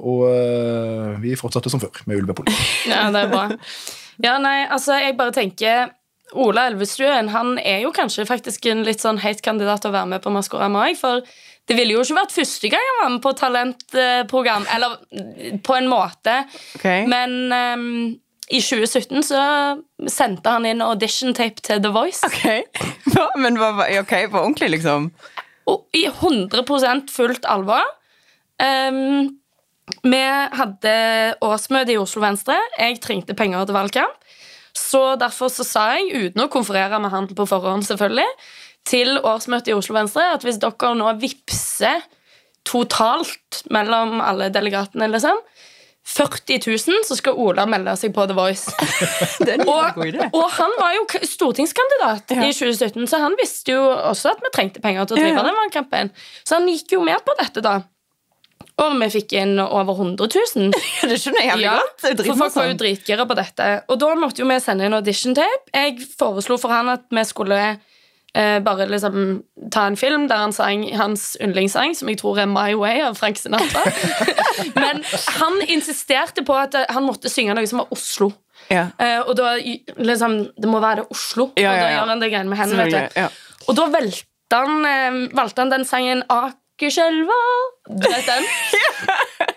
Og 0.00 0.24
vi 1.20 1.36
fortsatte 1.36 1.70
som 1.72 1.82
før 1.84 2.00
med 2.08 2.24
ulvepolitikk. 2.24 2.68
Ja, 2.94 3.10
det 3.12 3.26
er 3.26 3.32
bra. 3.34 3.44
Ja, 4.20 4.36
nei, 4.40 4.64
altså, 4.68 4.96
jeg 5.00 5.16
bare 5.20 5.36
tenker 5.36 5.92
Ola 6.38 6.68
Elvestuen 6.70 7.30
han 7.34 7.56
er 7.58 7.84
jo 7.84 7.92
kanskje 7.94 8.26
faktisk 8.28 8.68
en 8.70 8.84
litt 8.86 9.02
sånn 9.02 9.20
heit 9.22 9.42
kandidat 9.42 9.82
til 9.82 9.90
å 9.90 9.96
være 9.96 10.10
med 10.12 10.24
på 10.24 10.32
Maskorama 10.34 10.84
Mai, 10.84 10.98
for 10.98 11.24
Det 11.68 11.76
ville 11.78 11.94
jo 11.94 12.00
ikke 12.02 12.16
vært 12.16 12.32
første 12.34 12.68
gang 12.72 12.86
han 12.88 12.98
var 12.98 13.10
med 13.12 13.22
på 13.22 13.32
talentprogram. 13.38 14.64
Eller 14.74 14.96
mm, 15.14 15.60
på 15.62 15.76
en 15.76 15.86
måte. 15.86 16.32
Okay. 16.74 17.04
Men 17.06 17.52
um, 17.52 17.84
i 18.50 18.58
2017 18.58 19.22
så 19.28 19.42
sendte 20.10 20.50
han 20.50 20.66
inn 20.66 20.82
audition-tape 20.82 21.62
til 21.62 21.82
The 21.84 21.92
Voice. 21.94 22.26
Ok, 22.26 22.72
ja, 23.14 23.28
Men 23.38 23.60
var 23.60 23.84
ok, 24.00 24.16
på 24.32 24.40
ordentlig, 24.40 24.72
liksom? 24.74 25.12
Og 25.70 25.86
i 25.94 26.08
100% 26.08 27.14
fullt 27.14 27.46
alvor. 27.46 27.86
Um, 28.58 29.36
vi 30.02 30.24
hadde 30.58 30.96
årsmøte 31.44 31.94
i 31.94 32.00
Oslo 32.00 32.24
Venstre. 32.24 32.58
Jeg 32.78 32.98
trengte 33.04 33.38
penger 33.38 33.68
til 33.68 33.78
valgkamp. 33.78 34.18
Så 34.76 35.02
derfor 35.20 35.50
så 35.52 35.66
sa 35.66 35.86
jeg, 35.96 36.30
uten 36.30 36.44
å 36.44 36.50
konferere 36.52 37.00
med 37.02 37.12
handel 37.12 37.36
på 37.38 37.48
forhånd, 37.50 37.86
selvfølgelig, 37.88 38.28
til 38.88 39.18
årsmøtet 39.18 39.72
i 39.72 39.76
Oslo 39.76 39.96
Venstre 39.98 40.24
at 40.34 40.44
hvis 40.46 40.60
dere 40.62 40.94
nå 40.96 41.10
vippser 41.20 42.00
totalt 42.68 43.62
mellom 43.72 44.20
alle 44.24 44.48
delegatene, 44.52 45.08
liksom 45.12 45.40
40 46.10 46.60
000, 46.66 47.04
så 47.06 47.16
skal 47.16 47.36
Ola 47.38 47.66
melde 47.68 47.92
seg 48.00 48.12
på 48.16 48.24
The 48.26 48.34
Voice. 48.34 48.72
Og, 49.70 50.00
og 50.32 50.46
han 50.56 50.72
var 50.80 50.94
jo 50.96 51.04
stortingskandidat 51.28 52.32
Ja. 52.34 52.46
i 52.48 52.54
2017, 52.56 53.06
så 53.10 53.20
han 53.22 53.36
visste 53.38 53.76
jo 53.76 53.84
også 53.84 54.32
at 54.32 54.42
vi 54.42 54.50
trengte 54.54 54.82
penger 54.82 55.06
til 55.06 55.18
å 55.18 55.20
drive 55.20 55.36
ja. 55.36 55.44
den 55.46 55.58
valgkampen. 55.60 56.10
Så 56.42 56.58
han 56.58 56.68
gikk 56.72 56.96
jo 56.96 57.02
med 57.04 57.20
på 57.26 57.36
dette, 57.38 57.62
da. 57.64 57.76
Og 58.80 58.96
vi 59.02 59.08
fikk 59.12 59.34
inn 59.36 59.58
over 59.60 59.92
100 59.92 60.30
000. 60.56 60.72
Det 61.10 61.18
skjønner 61.20 61.44
jeg 61.44 61.50
jævlig 61.52 61.66
Ja, 61.68 61.76
godt. 61.82 62.08
Er 62.08 62.24
for 62.24 62.40
folk 62.40 62.56
var 62.56 62.68
jo 62.70 62.80
dritgira 62.80 63.26
på 63.28 63.36
dette. 63.38 63.70
Og 63.92 64.00
da 64.00 64.10
måtte 64.18 64.42
jo 64.42 64.48
vi 64.48 64.58
sende 64.62 64.88
inn 64.88 64.96
audition-tape. 64.96 65.72
Jeg 65.76 65.98
foreslo 66.18 66.56
for 66.60 66.72
han 66.72 66.88
at 66.94 67.04
vi 67.12 67.24
skulle 67.28 67.58
eh, 68.34 68.58
bare 68.64 68.86
liksom 68.90 69.42
ta 69.72 69.86
en 69.90 69.98
film 70.00 70.28
der 70.30 70.44
han 70.46 70.54
sang 70.56 70.86
hans 70.96 71.34
yndlingssang, 71.42 71.94
som 71.98 72.08
jeg 72.08 72.20
tror 72.22 72.40
er 72.40 72.48
My 72.50 72.72
Way 72.78 73.02
av 73.08 73.18
Frank 73.20 73.40
Sinatra. 73.40 73.84
Men 74.80 75.04
han 75.40 75.60
insisterte 75.68 76.44
på 76.46 76.56
at 76.56 76.78
eh, 76.78 76.88
han 76.88 77.06
måtte 77.06 77.32
synge 77.32 77.56
noe 77.58 77.68
som 77.68 77.82
var 77.82 77.92
Oslo. 77.94 78.32
Ja. 78.70 78.88
Eh, 79.00 79.18
og 79.24 79.34
da 79.38 79.54
liksom, 79.56 80.40
Det 80.56 80.68
må 80.70 80.80
være 80.82 81.06
Oslo. 81.10 81.50
Ja, 81.58 81.72
Og 81.72 81.80
da 81.80 81.92
gjør 81.94 82.10
han 82.12 82.20
det 82.22 82.32
greiene 82.32 82.52
med 82.52 82.60
hendene. 82.60 83.28
Og 83.68 83.76
da 83.76 83.86
valgte 83.92 84.56
han, 84.56 84.84
eh, 84.86 85.20
valgte 85.36 85.64
han 85.64 85.72
den 85.72 85.86
sangen 85.88 86.24
Akerselva. 86.80 87.40
Du 87.88 88.08
vet 88.08 88.26
den? 88.26 88.44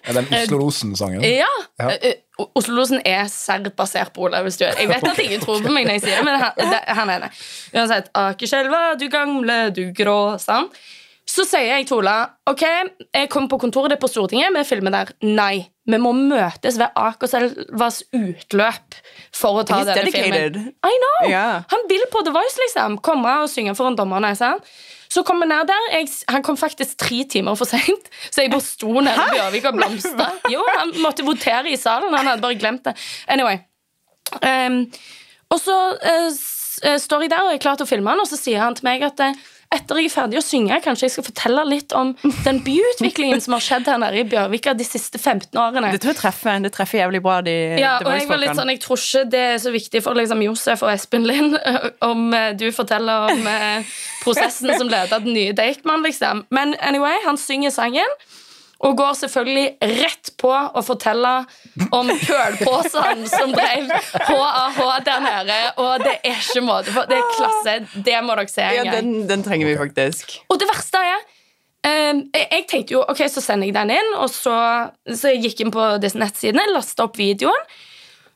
Er 0.04 0.14
den 0.18 0.26
Oslo 0.36 0.58
Losen-sangen? 0.58 1.22
Ja. 1.24 1.48
Ja. 1.80 1.92
Eh, 1.92 2.10
eh, 2.10 2.48
Oslo-losen 2.58 3.00
er 3.08 3.30
serr 3.32 3.64
basert 3.78 4.12
på 4.14 4.26
Olav 4.28 4.50
Stø. 4.52 4.68
Jeg 4.68 4.90
vet 4.90 5.06
at 5.08 5.20
ingen 5.24 5.40
tror 5.40 5.62
på 5.64 5.72
meg 5.72 5.86
når 5.88 5.96
jeg 5.96 6.04
sier 6.04 6.18
det, 6.20 6.26
men 6.28 6.42
han, 6.42 6.74
han 7.00 7.12
er 7.14 7.24
det. 7.24 7.30
Uansett. 7.78 8.10
Akerselva, 8.20 8.82
du 9.00 9.08
gamle, 9.14 9.58
du 9.76 9.86
grå. 9.96 10.18
Sant? 10.44 10.76
Så 11.30 11.46
sier 11.48 11.70
jeg 11.70 11.86
til 11.88 12.02
Ola 12.02 12.18
ok, 12.52 12.64
jeg 13.16 13.30
kommer 13.32 13.48
på 13.54 13.62
kontoret 13.64 13.94
ditt 13.94 14.02
på 14.04 14.10
Stortinget. 14.12 14.52
Vi 14.58 14.66
filmer 14.68 14.92
der. 14.92 15.14
Nei. 15.24 15.70
Vi 15.88 16.00
må 16.00 16.12
møtes 16.16 16.76
ved 16.80 16.92
Akerselvas 17.00 18.02
utløp 18.16 18.98
for 19.36 19.62
å 19.62 19.64
ta 19.68 19.80
He's 19.80 19.88
denne 19.88 20.04
dedicated. 20.12 20.60
filmen. 20.60 20.76
I 20.84 21.00
know! 21.00 21.30
Yeah. 21.32 21.64
Han 21.72 21.88
vil 21.88 22.04
på 22.12 22.26
The 22.28 22.36
Voice, 22.36 22.60
liksom. 22.66 23.00
Komme 23.04 23.38
og 23.46 23.50
synge 23.52 23.76
foran 23.80 23.96
dommerne. 24.00 24.36
sant? 24.36 24.68
Så 25.14 25.22
kom 25.28 25.44
vi 25.44 25.48
ned 25.50 25.68
der. 25.70 25.90
Jeg, 25.94 26.10
han 26.34 26.44
kom 26.46 26.58
faktisk 26.58 26.98
tre 26.98 27.22
timer 27.30 27.58
for 27.60 27.70
seint, 27.70 28.10
så 28.34 28.42
jeg 28.42 28.52
bare 28.54 28.66
sto 28.66 28.90
nede 28.98 29.14
i 29.14 29.36
Bjørvik 29.36 29.68
og 29.70 29.78
blomstra. 29.78 30.30
Jo, 30.54 30.64
han 30.74 30.94
måtte 31.04 31.26
votere 31.28 31.70
i 31.70 31.78
salen. 31.78 32.16
Han 32.18 32.32
hadde 32.32 32.42
bare 32.42 32.58
glemt 32.58 32.88
det. 32.88 32.96
Anyway. 33.30 33.62
Um, 34.42 34.80
og 35.54 35.60
så 35.62 35.76
uh, 35.94 36.98
står 36.98 37.28
jeg 37.28 37.34
der 37.36 37.46
og 37.46 37.54
er 37.54 37.62
klar 37.62 37.78
til 37.78 37.86
å 37.86 37.92
filme 37.92 38.10
han, 38.10 38.24
og 38.24 38.30
så 38.30 38.40
sier 38.40 38.64
han 38.64 38.74
til 38.78 38.88
meg 38.88 39.06
at 39.06 39.22
eh, 39.22 39.38
etter 39.74 40.00
jeg 40.00 40.10
er 40.10 40.14
ferdig 40.14 40.40
å 40.40 40.44
synge, 40.46 40.78
kanskje 40.86 41.08
jeg 41.08 41.16
skal 41.16 41.26
fortelle 41.28 41.66
litt 41.68 41.96
om 41.98 42.14
den 42.46 42.62
byutviklingen 42.66 43.42
som 43.44 43.56
har 43.58 43.66
skjedd 43.66 43.90
her 43.92 44.00
nede 44.02 44.22
i 44.22 44.28
Bjørvika 44.30 44.76
de 44.78 44.88
siste 44.88 45.20
15 45.20 45.50
årene. 45.60 45.92
Det 45.96 46.02
tror 46.04 46.14
jeg 46.14 46.22
treffer, 46.22 46.62
det 46.64 46.74
treffer 46.76 47.02
jævlig 47.04 47.24
bra, 47.26 47.40
de, 47.46 47.56
Ja, 47.82 47.96
og 48.04 48.12
jeg 48.14 48.30
var 48.30 48.42
litt 48.42 48.56
sånn, 48.58 48.72
jeg 48.74 48.84
tror 48.84 49.02
ikke 49.02 49.26
det 49.34 49.44
er 49.54 49.60
så 49.64 49.74
viktig 49.74 50.04
for 50.06 50.20
liksom, 50.20 50.46
Josef 50.46 50.86
og 50.86 50.94
Espen 50.94 51.28
Lind 51.30 51.58
om 52.12 52.30
eh, 52.38 52.52
du 52.60 52.68
forteller 52.76 53.34
om 53.34 53.50
eh, 53.50 53.98
prosessen 54.24 54.72
som 54.78 54.90
leder 54.92 55.24
den 55.24 55.36
nye 55.36 55.58
Deichman, 55.58 56.06
liksom. 56.06 56.46
Men 56.54 56.78
anyway, 56.82 57.20
han 57.26 57.40
synger 57.40 57.74
sangen. 57.74 58.18
Og 58.84 58.98
går 59.00 59.14
selvfølgelig 59.16 59.92
rett 60.02 60.32
på 60.40 60.52
å 60.52 60.82
fortelle 60.84 61.34
om 61.96 62.10
kølpåsene 62.20 63.30
som 63.32 63.54
drev 63.56 63.94
HAH 64.28 64.80
der 65.06 65.24
nede. 65.24 65.60
Og 65.84 66.04
det 66.04 66.18
er 66.20 66.42
ikke 66.42 66.66
måte 66.66 66.92
på. 66.96 67.06
Det 67.08 67.20
er 67.20 67.30
klasse. 67.38 67.78
Det 67.96 68.18
må 68.26 68.36
dere 68.36 68.52
se 68.52 68.68
Ja, 68.76 68.84
den, 68.92 69.24
den 69.30 69.46
trenger 69.46 69.72
vi 69.72 69.78
faktisk. 69.80 70.36
Og 70.52 70.60
det 70.60 70.68
verste 70.72 71.00
er 71.00 71.16
um, 71.24 72.22
jeg, 72.34 72.50
jeg 72.50 72.68
tenkte 72.72 72.98
jo, 72.98 73.06
ok, 73.08 73.24
så 73.32 73.44
sender 73.44 73.70
jeg 73.70 73.78
den 73.78 73.96
inn, 73.96 74.14
og 74.20 74.30
så, 74.32 74.58
så 75.08 75.34
jeg 75.34 75.48
gikk 75.48 75.66
inn 75.66 75.74
på 75.74 75.88
disse 76.04 76.20
nettsidene, 76.20 76.68
lasta 76.76 77.08
opp 77.08 77.20
videoen. 77.20 77.68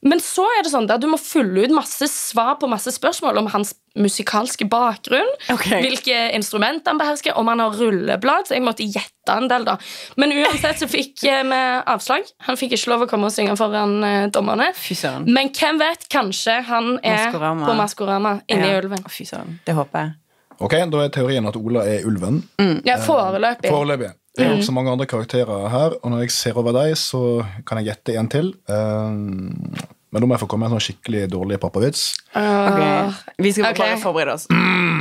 Men 0.05 0.19
så 0.21 0.43
er 0.57 0.63
det 0.63 0.69
sånn 0.71 0.85
at 0.93 1.01
du 1.01 1.07
må 1.09 1.17
fylle 1.17 1.63
ut 1.65 1.71
masse 1.73 2.05
svar 2.11 2.55
på 2.61 2.67
masse 2.69 2.91
spørsmål 2.93 3.39
om 3.41 3.47
hans 3.49 3.71
musikalske 3.97 4.67
bakgrunn. 4.69 5.29
Okay. 5.49 5.81
Hvilke 5.81 6.19
instrument 6.37 6.85
han 6.85 6.99
behersker, 7.01 7.33
om 7.39 7.47
han 7.49 7.59
har 7.63 7.73
rulleblad. 7.79 8.45
Så 8.45 8.53
jeg 8.53 8.61
måtte 8.65 8.85
gjette 8.85 9.33
en 9.33 9.49
del, 9.49 9.65
da. 9.65 9.73
Men 10.21 10.35
uansett 10.37 10.83
så 10.83 10.87
fikk 10.91 11.23
eh, 11.25 11.41
vi 11.49 11.61
avslag. 11.89 12.29
Han 12.45 12.59
fikk 12.61 12.75
ikke 12.77 12.91
lov 12.93 13.07
å 13.07 13.09
komme 13.09 13.31
og 13.31 13.33
synge 13.33 13.57
foran 13.57 13.97
eh, 14.05 14.27
dommerne. 14.33 14.69
Fy 14.77 14.93
søren. 14.99 15.25
Men 15.33 15.49
hvem 15.57 15.81
vet? 15.81 16.05
Kanskje 16.13 16.59
han 16.69 16.93
er 17.01 17.25
Maskorama. 17.25 17.65
på 17.65 17.75
Maskorama 17.81 18.35
inne 18.47 18.69
i 18.69 18.71
Ja. 18.75 18.79
ulven. 18.83 19.03
Fy 19.09 19.25
søren. 19.25 19.57
Det 19.65 19.75
håper 19.75 20.05
jeg. 20.05 20.15
Ok, 20.59 20.73
Da 20.93 21.03
er 21.03 21.09
teorien 21.13 21.45
at 21.49 21.57
Ola 21.57 21.83
er 21.85 22.05
ulven. 22.05 22.43
Ja, 22.85 22.97
Foreløpig. 23.01 23.69
Foreløpig. 23.69 24.13
Det 24.37 24.45
er 24.45 24.53
også 24.55 24.73
mange 24.75 24.91
andre 24.93 25.07
karakterer 25.09 25.67
her, 25.73 25.95
og 26.03 26.11
når 26.13 26.25
jeg 26.25 26.31
ser 26.35 26.57
over 26.61 26.75
deg, 26.77 26.93
så 26.99 27.21
kan 27.65 27.79
jeg 27.81 27.89
gjette 27.91 28.17
en 28.21 28.27
til. 28.29 28.51
Um, 28.69 29.75
men 30.13 30.21
nå 30.23 30.27
må 30.29 30.37
jeg 30.37 30.43
få 30.45 30.47
komme 30.51 30.67
med 30.67 30.71
en 30.71 30.77
sånn 30.79 30.85
skikkelig 30.91 31.25
dårlig 31.33 31.57
pappavits. 31.61 32.03
Okay. 32.31 33.15
Vi 33.43 33.51
skal 33.57 33.71
Ok. 33.73 33.81
bare 33.81 33.97
forberede 34.01 34.37
oss. 34.37 34.47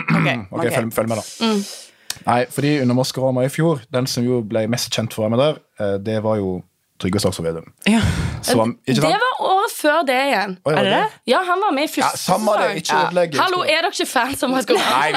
Ok, 0.07 0.23
okay. 0.23 0.39
ok. 0.51 0.73
Følg, 0.73 0.93
følg 0.95 1.09
med, 1.11 1.21
da. 1.21 1.53
Nei, 2.27 2.39
fordi 2.51 2.71
under 2.83 2.97
Maskorama 2.97 3.43
i 3.45 3.51
fjor, 3.53 3.83
den 3.93 4.07
som 4.11 4.25
jo 4.25 4.41
ble 4.47 4.65
mest 4.73 4.89
kjent 4.95 5.13
for 5.15 5.23
å 5.23 5.27
være 5.27 5.35
med 5.37 5.43
der, 5.43 5.59
eh, 5.83 5.97
det 6.07 6.17
var 6.25 6.39
jo 6.41 6.63
Trygve 7.03 7.21
Slagsvold 7.21 7.49
Vedum. 7.51 7.67
Ja. 7.85 8.01
Det 8.47 8.55
var 8.57 8.71
før 9.87 10.03
det 10.11 10.17
igjen. 10.27 10.57
Oi, 10.67 10.75
Er 10.75 10.83
det 10.89 10.93
det? 10.97 11.07
Ja, 11.31 11.41
han 11.47 11.63
var 11.63 11.73
med 11.79 11.87
i 11.87 11.93
første 11.95 12.11
Ja, 12.19 12.21
samme 12.27 12.57
det, 12.61 12.83
ikke 12.83 12.99
Ja. 12.99 13.41
Hallo, 13.41 13.63
er 13.63 13.81
dere 13.87 13.93
ikke 13.95 14.09
fans 14.11 14.43
av 14.43 14.51
vi 14.51 14.61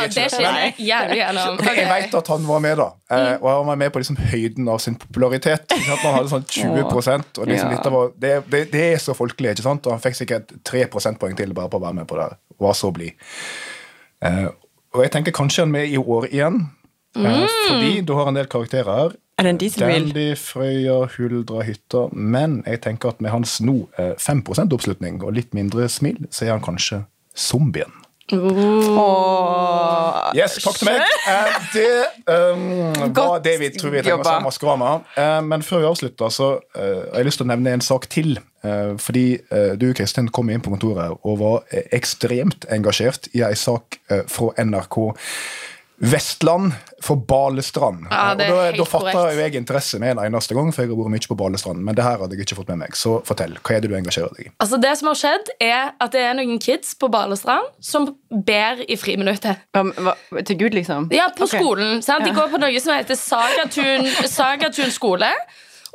er 0.05 0.11
det 0.13 0.25
skjer 0.29 0.47
jeg 0.61 0.73
jævlig 0.89 1.19
gjennom. 1.23 1.59
Jeg 1.65 1.89
vet 1.89 2.15
at 2.21 2.31
han 2.35 2.47
var 2.47 2.63
med, 2.63 2.77
da. 2.83 2.87
Eh, 3.09 3.33
og 3.41 3.49
han 3.51 3.67
var 3.73 3.79
med 3.83 3.91
på 3.95 4.03
liksom 4.03 4.19
høyden 4.29 4.69
av 4.69 4.79
sin 4.85 4.95
popularitet. 5.01 5.65
Ikke 5.73 5.89
sant? 5.89 6.05
Han 6.05 6.17
hadde 6.19 6.33
sånn 6.35 6.47
20% 6.55 7.41
og 7.41 7.49
liksom 7.49 7.69
Ja. 7.71 7.75
dette 7.75 7.93
var, 7.97 8.11
det, 8.21 8.33
det, 8.53 8.63
det 8.71 8.85
er 8.93 9.03
så 9.03 9.17
folkelig, 9.17 9.55
ikke 9.57 9.65
sant? 9.65 9.85
Og 9.89 9.95
han 9.97 10.03
fikk 10.03 10.15
sikkert 10.21 10.53
3 10.69 10.85
prosentpoeng 10.93 11.35
til 11.39 11.53
bare 11.57 11.69
på 11.73 11.81
å 11.81 11.85
være 11.87 11.99
med 12.03 12.07
på 12.09 12.19
det. 12.21 12.29
Hva 12.59 12.59
Og 12.59 12.67
var 12.71 12.77
så 12.77 12.91
blid. 12.95 13.17
Eh, 14.25 14.45
og 14.95 15.03
jeg 15.05 15.11
tenker 15.13 15.31
kanskje 15.35 15.63
han 15.65 15.69
er 15.73 15.77
med 15.79 15.93
i 15.93 15.97
år 16.01 16.29
igjen. 16.31 16.61
Eh, 17.17 17.47
fordi 17.69 18.01
du 18.01 18.13
har 18.13 18.29
en 18.29 18.37
del 18.37 18.47
karakterer. 18.47 19.15
Er 19.39 19.43
det 19.43 19.49
en 19.49 19.57
dieselbil? 19.57 20.09
Dandy, 20.09 20.35
Frøya, 20.35 20.99
Huldra, 21.17 21.63
Hytta. 21.63 22.07
Men 22.13 22.63
jeg 22.67 22.81
tenker 22.81 23.13
at 23.13 23.21
med 23.21 23.31
hans 23.31 23.61
nå 23.61 23.87
eh, 23.97 24.13
5 24.19 24.43
oppslutning 24.73 25.23
og 25.23 25.33
litt 25.33 25.53
mindre 25.53 25.89
smil, 25.89 26.27
så 26.29 26.45
er 26.45 26.57
han 26.57 26.65
kanskje 26.65 27.05
zombien. 27.35 27.91
Oh. 28.35 30.29
Yes, 30.37 30.59
takk 30.61 30.77
til 30.77 30.89
meg. 30.91 31.01
Eh, 31.29 31.55
det 31.73 31.87
um, 32.29 33.13
var 33.15 33.39
det 33.41 33.55
vi 33.61 33.71
tror 33.73 33.93
vi 33.95 34.03
trenger 34.03 34.21
å 34.21 34.27
se 34.27 34.35
Maskorama. 34.45 34.91
Eh, 35.17 35.39
men 35.45 35.65
før 35.65 35.83
vi 35.83 35.89
avslutter, 35.89 36.29
så 36.33 36.51
eh, 36.75 37.07
har 37.09 37.23
jeg 37.23 37.29
lyst 37.29 37.41
til 37.41 37.47
å 37.47 37.51
nevne 37.53 37.73
en 37.77 37.85
sak 37.85 38.05
til. 38.11 38.37
Uh, 38.59 38.97
fordi 38.99 39.39
uh, 39.55 39.73
du, 39.79 39.87
Kristin, 39.95 40.27
kom 40.35 40.49
inn 40.51 40.59
på 40.59 40.73
kontoret 40.73 41.15
og 41.23 41.37
var 41.39 41.61
eh, 41.71 41.87
ekstremt 41.95 42.67
engasjert 42.67 43.29
i 43.31 43.39
ei 43.47 43.55
sak 43.55 43.95
eh, 44.11 44.25
fra 44.27 44.51
NRK 44.59 44.97
Vestland 45.99 46.71
for 47.03 47.15
Balestrand. 47.27 48.05
Ja, 48.11 48.33
det 48.35 48.45
er 48.47 48.53
og 48.53 48.57
da, 48.57 48.65
helt 48.69 48.77
da 48.79 48.85
fatta 48.87 49.11
korrekt. 49.11 49.35
jo 49.35 49.43
jeg 49.43 49.55
interesse 49.59 49.99
med 49.99 50.13
en 50.15 50.21
eneste 50.23 50.55
gang, 50.55 50.71
for 50.73 50.83
jeg 50.85 50.91
har 50.91 50.99
vært 50.99 51.13
mye 51.15 51.29
på 51.31 51.37
Balestrand. 51.39 51.83
Men 51.83 51.97
det 51.97 52.05
her 52.05 52.21
hadde 52.23 52.37
jeg 52.37 52.45
ikke 52.47 52.59
fått 52.61 52.71
med 52.71 52.81
meg. 52.85 52.95
Så 52.95 53.17
fortell, 53.27 53.57
hva 53.59 53.75
er 53.75 53.83
det 53.83 53.91
du 53.91 53.95
engasjerer 53.99 54.35
deg 54.37 54.47
i? 54.47 54.51
Altså 54.63 54.79
Det 54.79 54.93
som 54.99 55.11
har 55.11 55.19
skjedd, 55.19 55.53
er 55.59 55.91
at 55.99 56.15
det 56.15 56.23
er 56.23 56.37
noen 56.39 56.59
kids 56.63 56.93
på 56.99 57.11
Balestrand 57.11 57.67
som 57.83 58.09
ber 58.31 58.83
i 58.87 58.95
friminuttet. 58.99 59.65
hva- 59.75 60.15
Til 60.45 60.57
Gud, 60.57 60.73
liksom? 60.77 61.09
Ja, 61.11 61.29
på 61.35 61.43
okay. 61.49 61.59
skolen. 61.59 62.01
Sant? 62.01 62.23
De 62.25 62.31
går 62.31 62.47
på 62.53 62.61
noe 62.63 62.79
som 62.79 62.95
heter 62.95 63.19
Sagatun, 63.19 64.07
Sagatun 64.27 64.91
skole. 64.95 65.31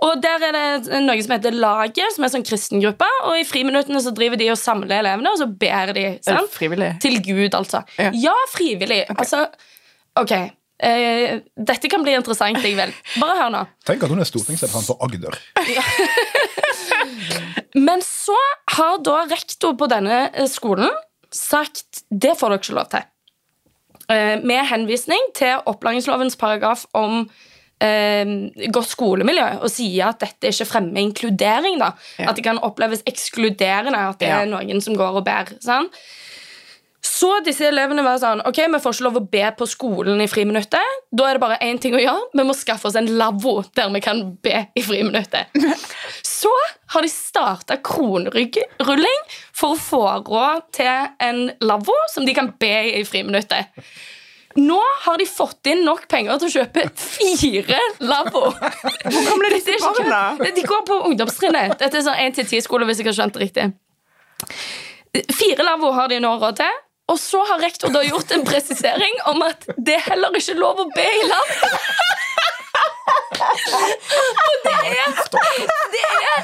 Og 0.04 0.18
der 0.20 0.42
er 0.42 0.52
det 0.56 1.02
noe 1.04 1.22
som 1.22 1.36
heter 1.36 1.54
Laget, 1.54 2.12
som 2.14 2.24
er 2.24 2.28
en 2.28 2.32
sånn 2.36 2.46
kristengruppe. 2.46 3.06
Og 3.28 3.38
i 3.38 3.44
friminuttene 3.46 4.02
så 4.02 4.12
driver 4.14 4.36
de 4.40 4.50
og 4.52 4.58
samler 4.60 4.98
elevene, 5.00 5.30
og 5.32 5.38
så 5.40 5.46
ber 5.48 5.92
de. 5.96 6.06
Sant? 6.26 6.50
frivillig? 6.52 6.90
Til 7.00 7.20
Gud, 7.24 7.54
altså. 7.54 7.84
Ja. 7.96 8.10
Ja, 8.26 8.34
frivillig. 8.52 9.04
Altså, 9.14 9.46
ok. 10.20 10.34
Eh, 10.84 11.38
dette 11.56 11.88
kan 11.88 12.02
bli 12.02 12.12
interessant, 12.18 12.58
jeg 12.62 12.74
vil. 12.76 12.90
Bare 13.22 13.36
hør 13.38 13.50
nå. 13.54 13.60
Tenk 13.86 14.02
at 14.02 14.10
hun 14.10 14.18
er 14.20 14.26
stortingsrepresentant 14.28 14.86
for 14.90 14.98
Agder. 15.06 15.38
Men 17.74 18.02
så 18.06 18.36
har 18.76 19.00
da 19.06 19.24
rektor 19.30 19.74
på 19.78 19.88
denne 19.90 20.24
eh, 20.32 20.48
skolen 20.50 20.92
sagt 21.34 22.04
det 22.10 22.36
får 22.38 22.52
dere 22.54 22.62
ikke 22.62 22.76
lov 22.78 22.90
til. 22.92 23.06
Eh, 24.12 24.36
Med 24.46 24.66
henvisning 24.70 25.30
til 25.38 25.62
opplæringslovens 25.70 26.36
paragraf 26.38 26.84
om 26.94 27.24
eh, 27.82 28.34
godt 28.74 28.92
skolemiljø 28.92 29.46
og 29.64 29.70
sier 29.72 30.10
at 30.12 30.22
dette 30.26 30.52
ikke 30.52 30.68
fremmer 30.74 31.02
inkludering. 31.06 31.80
da. 31.82 31.92
Ja. 32.18 32.28
At 32.30 32.38
det 32.38 32.46
kan 32.46 32.60
oppleves 32.62 33.02
ekskluderende 33.08 34.04
at 34.10 34.20
det 34.22 34.30
Ja. 34.30 34.42
er 34.42 34.50
noen 34.52 34.82
som 34.84 34.98
går 34.98 35.20
og 35.22 35.26
ber. 35.26 35.54
sant? 35.64 35.94
Så 37.04 37.28
disse 37.44 37.66
elevene 37.68 38.02
var 38.04 38.16
sånn 38.20 38.40
Ok, 38.48 38.62
vi 38.72 38.80
får 38.80 38.94
ikke 38.96 39.04
lov 39.04 39.18
å 39.20 39.24
be 39.28 39.44
på 39.58 39.66
skolen 39.68 40.22
i 40.24 40.28
friminuttet. 40.30 41.02
Da 41.12 41.28
er 41.28 41.36
det 41.36 41.42
bare 41.42 41.58
én 41.64 41.78
ting 41.80 41.96
å 41.96 42.00
gjøre. 42.00 42.30
Vi 42.32 42.46
må 42.48 42.56
skaffe 42.56 42.88
oss 42.88 42.96
en 42.96 43.10
lavvo 43.18 43.58
der 43.76 43.92
vi 43.92 44.00
kan 44.04 44.22
be 44.44 44.64
i 44.72 44.84
friminuttet. 44.84 45.52
Så 46.34 46.52
har 46.94 47.04
de 47.04 47.10
starta 47.12 47.76
kronerulling 47.84 49.22
for 49.52 49.74
å 49.74 49.80
få 49.80 50.02
råd 50.24 50.66
til 50.76 50.90
en 51.28 51.46
lavvo 51.64 51.96
som 52.12 52.26
de 52.26 52.34
kan 52.36 52.52
be 52.60 52.72
i 52.88 52.94
i 53.00 53.04
friminuttet. 53.08 53.72
Nå 54.60 54.78
har 55.04 55.18
de 55.18 55.26
fått 55.26 55.66
inn 55.66 55.82
nok 55.84 56.04
penger 56.10 56.38
til 56.38 56.50
å 56.50 56.54
kjøpe 56.60 56.84
fire 57.00 57.80
lavvo. 58.06 58.46
Hvor 58.54 59.28
kommer 59.28 59.56
disse 59.56 59.76
barna? 59.82 60.20
De 60.38 60.62
går 60.62 60.84
på 60.86 60.98
ungdomstrinnet. 61.08 61.74
Dette 61.80 61.98
er 61.98 62.06
sånn 62.06 62.20
1-10-skole, 62.28 62.86
hvis 62.86 63.02
jeg 63.02 63.10
har 63.10 63.16
skjønt 63.18 63.34
det 63.34 63.48
riktig. 63.48 63.66
Fire 65.34 65.66
lavvo 65.66 65.90
har 65.96 66.12
de 66.12 66.20
nå 66.22 66.36
råd 66.38 66.60
til. 66.62 66.82
Og 67.12 67.18
så 67.20 67.42
har 67.44 67.60
rektor 67.60 67.92
da 67.92 68.00
gjort 68.06 68.30
en 68.32 68.44
presisering 68.48 69.18
om 69.28 69.42
at 69.44 69.66
det 69.76 69.98
er 69.98 70.06
heller 70.08 70.32
ikke 70.38 70.54
lov 70.56 70.80
å 70.80 70.86
be 70.94 71.04
i 71.04 71.26
land. 71.28 71.50
Og 74.48 74.54
det 74.64 74.72
er 74.94 75.12
Det 75.92 76.02
er 76.06 76.40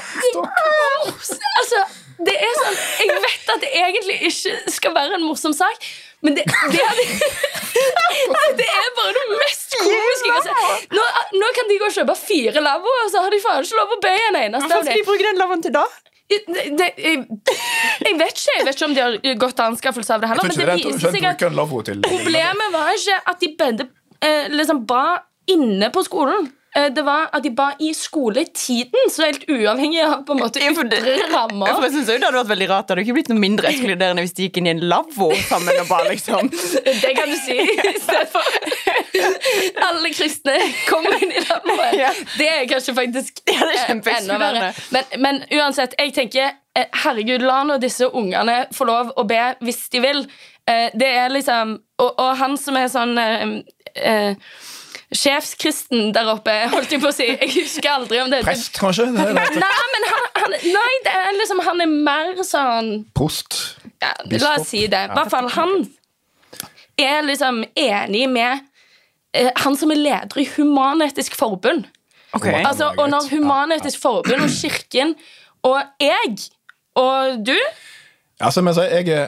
Altså, 1.61 1.81
det 2.27 2.35
er 2.37 2.53
sånn 2.59 2.77
Jeg 3.01 3.17
vet 3.25 3.51
at 3.55 3.63
det 3.63 3.71
egentlig 3.81 4.17
ikke 4.29 4.53
skal 4.75 4.93
være 4.95 5.17
en 5.17 5.25
morsom 5.25 5.55
sak, 5.57 5.81
men 6.21 6.37
det, 6.37 6.43
det, 6.45 6.81
er, 6.85 6.99
det 8.59 8.67
er 8.69 8.89
bare 8.99 9.13
det 9.17 9.25
mest 9.31 9.73
komiske 9.81 10.29
jeg 10.29 10.35
har 10.35 10.45
sett. 10.45 10.93
Nå, 10.93 11.05
nå 11.41 11.49
kan 11.57 11.71
de 11.71 11.79
gå 11.81 11.87
og 11.89 11.95
kjøpe 11.97 12.15
fire 12.19 12.61
lavvoer, 12.61 13.07
og 13.07 13.11
så 13.15 13.23
har 13.25 13.33
de 13.33 13.41
faen 13.41 13.65
ikke 13.65 13.79
lov 13.81 13.95
å 13.97 13.99
be 14.05 14.13
en 14.27 14.37
eneste 14.43 14.69
av 14.69 14.85
skal 14.85 14.99
de 15.01 15.07
bruke 15.09 15.25
den 15.25 15.41
lavvoen 15.41 15.65
til 15.65 15.73
da? 15.79 15.87
Det, 16.31 16.37
det, 16.79 16.85
jeg, 16.95 17.25
jeg 18.05 18.15
vet 18.21 18.37
ikke 18.37 18.53
Jeg 18.57 18.65
vet 18.67 18.77
ikke 18.77 18.87
om 18.87 18.93
de 18.95 19.01
har 19.03 19.39
gått 19.41 19.57
til 19.57 19.65
anskaffelse 19.65 20.15
av 20.15 20.23
det 20.23 20.29
heller. 20.31 20.47
Men 20.47 20.55
det 20.55 20.67
er 20.67 20.79
viser 20.79 21.15
seg 21.17 21.27
at 21.27 22.07
Problemet 22.07 22.73
var 22.73 22.93
ikke 22.95 23.17
at 23.33 23.43
de 23.43 23.51
bedde, 23.59 23.87
eh, 24.23 24.47
liksom 24.53 24.85
ba 24.87 25.03
inne 25.51 25.91
på 25.91 26.03
skolen. 26.07 26.47
Eh, 26.75 26.87
det 26.95 27.03
var 27.03 27.27
at 27.35 27.43
de 27.43 27.49
ba 27.51 27.71
i 27.83 27.89
skoletiden, 27.93 29.09
så 29.11 29.25
helt 29.27 29.43
uavhengig 29.51 29.99
av 30.05 30.21
på 30.27 30.37
en 30.37 30.39
måte 30.39 30.61
ytre 30.63 31.17
rammer. 31.33 31.73
for 31.75 31.83
jeg 31.83 31.91
synes 31.97 32.07
jo 32.09 32.15
Det 32.15 32.23
hadde 32.29 32.37
vært 32.37 32.51
veldig 32.53 32.69
rart 32.69 32.87
Det 32.87 32.93
hadde 32.93 33.03
ikke 33.03 33.15
blitt 33.17 33.31
noe 33.31 33.41
mindre 33.43 33.71
ekskluderende 33.73 34.23
hvis 34.23 34.35
de 34.37 34.47
gikk 34.47 34.59
inn 34.61 34.69
i 34.69 34.71
en 34.71 34.83
lavvo 34.93 35.27
sammen 35.49 35.81
og 35.81 35.89
ba, 35.89 35.99
liksom 36.07 36.47
Det 37.03 37.11
kan 37.17 37.27
du 37.27 37.35
si 37.43 37.57
i 37.59 37.93
stedet 37.99 38.31
for 38.31 38.45
alle 39.89 40.13
kristne 40.15 40.55
kommer 40.87 41.17
inn 41.19 41.35
i 41.35 41.43
lavvoen. 41.43 41.77
Ja. 42.01 42.13
Det 42.37 42.47
er 42.47 42.65
kanskje 42.71 42.95
faktisk 42.95 43.41
Ja, 43.51 43.65
det 43.67 43.75
er 43.75 43.91
eh, 43.91 44.17
enda 44.21 44.37
verre. 44.39 44.71
Men, 44.95 45.11
men 45.21 45.43
uansett, 45.51 45.93
jeg 45.99 46.13
tenker 46.15 46.53
eh, 46.77 46.87
herregud, 47.03 47.43
la 47.43 47.61
nå 47.67 47.77
disse 47.83 48.07
ungene 48.07 48.61
få 48.73 48.87
lov 48.87 49.11
å 49.19 49.27
be 49.27 49.41
hvis 49.61 49.83
de 49.91 50.01
vil. 50.03 50.23
Det 50.71 51.07
er 51.09 51.33
liksom 51.33 51.73
Og, 51.99 52.11
og 52.21 52.35
han 52.39 52.53
som 52.57 52.77
er 52.79 52.87
sånn 52.93 53.17
eh, 53.19 53.57
eh, 53.99 54.35
Sjefskristen 55.11 56.13
der 56.15 56.29
oppe, 56.31 56.53
holdt 56.71 56.93
jeg 56.93 57.01
på 57.03 57.09
å 57.09 57.15
si. 57.15 57.27
Jeg 57.33 57.49
husker 57.57 57.89
aldri 57.97 58.21
om 58.23 58.31
det 58.31 58.43
Prest, 58.45 58.77
kanskje? 58.79 59.09
Det 59.11 59.25
er 59.25 59.33
det. 59.35 59.47
Nei, 59.59 59.87
men 59.95 60.05
han, 60.11 60.27
han, 60.39 60.55
nei, 60.63 60.91
det 61.07 61.15
er 61.19 61.31
liksom, 61.39 61.63
han 61.67 61.83
er 61.83 61.91
mer 61.91 62.43
sånn 62.47 62.91
Prost. 63.17 63.57
ja, 64.03 64.13
La 64.39 64.53
oss 64.55 64.69
si 64.71 64.85
det. 64.91 65.01
I 65.09 65.15
hvert 65.17 65.33
fall 65.33 65.49
han 65.57 65.75
er 67.01 67.25
liksom 67.27 67.63
enig 67.75 68.23
med 68.31 68.63
eh, 69.35 69.51
han 69.63 69.75
som 69.79 69.91
er 69.91 69.99
leder 69.99 70.41
i 70.43 70.47
Human-Etisk 70.55 71.35
Forbund. 71.39 71.87
Okay. 72.31 72.61
Ja, 72.61 72.69
Altså, 72.69 72.93
og 72.95 73.09
når 73.11 73.27
Human-Etisk 73.33 73.99
Forbund 73.99 74.45
og 74.45 74.51
Kirken 74.61 75.15
og 75.67 75.81
jeg 76.01 76.37
og 76.99 77.41
du 77.47 77.55
Altså, 78.43 78.61
men 78.65 78.73
så 78.73 78.83
jeg, 78.89 79.07
er, 79.09 79.27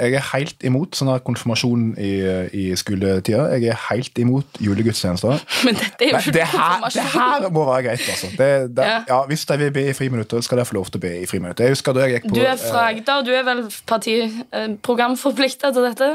jeg 0.00 0.14
er 0.18 0.24
helt 0.32 0.64
imot 0.66 0.96
sånn 0.98 1.10
her 1.12 1.22
konfirmasjon 1.26 1.84
i, 2.00 2.12
i 2.56 2.64
skoletida. 2.78 3.46
Jeg 3.54 3.70
er 3.74 3.80
helt 3.90 4.18
imot 4.22 4.58
julegudstjenester. 4.64 5.42
Men 5.66 5.78
dette 5.80 6.06
er 6.06 6.10
jo 6.12 6.20
ikke 6.22 6.34
det, 6.38 6.46
her, 6.54 6.84
det 6.94 7.06
her 7.14 7.48
må 7.54 7.64
være 7.68 7.82
greit, 7.88 8.06
altså. 8.14 8.30
Det, 8.38 8.50
det, 8.76 8.88
Ja. 8.88 8.98
ja, 9.08 9.20
hvis 9.30 9.44
de 9.48 9.58
vil 9.58 9.72
be 9.74 9.86
i 9.90 9.94
friminuttet, 9.96 10.44
skal 10.44 10.58
de 10.60 10.64
få 10.68 10.74
lov 10.78 10.90
til 10.90 11.00
å 11.00 11.04
be 11.06 11.12
i 11.22 11.26
friminuttet. 11.30 11.64
Jeg 11.68 11.76
husker 11.76 11.96
da 11.96 12.06
jeg 12.06 12.18
gikk 12.18 12.28
på 12.30 12.36
Du 12.36 12.42
er 12.44 12.52
eh, 12.54 12.60
fra 12.64 12.88
Agder, 12.90 13.24
du 13.26 13.32
er 13.34 13.46
vel 13.46 13.64
partiprogramforplikta 13.90 15.72
til 15.74 15.88
dette? 15.88 16.10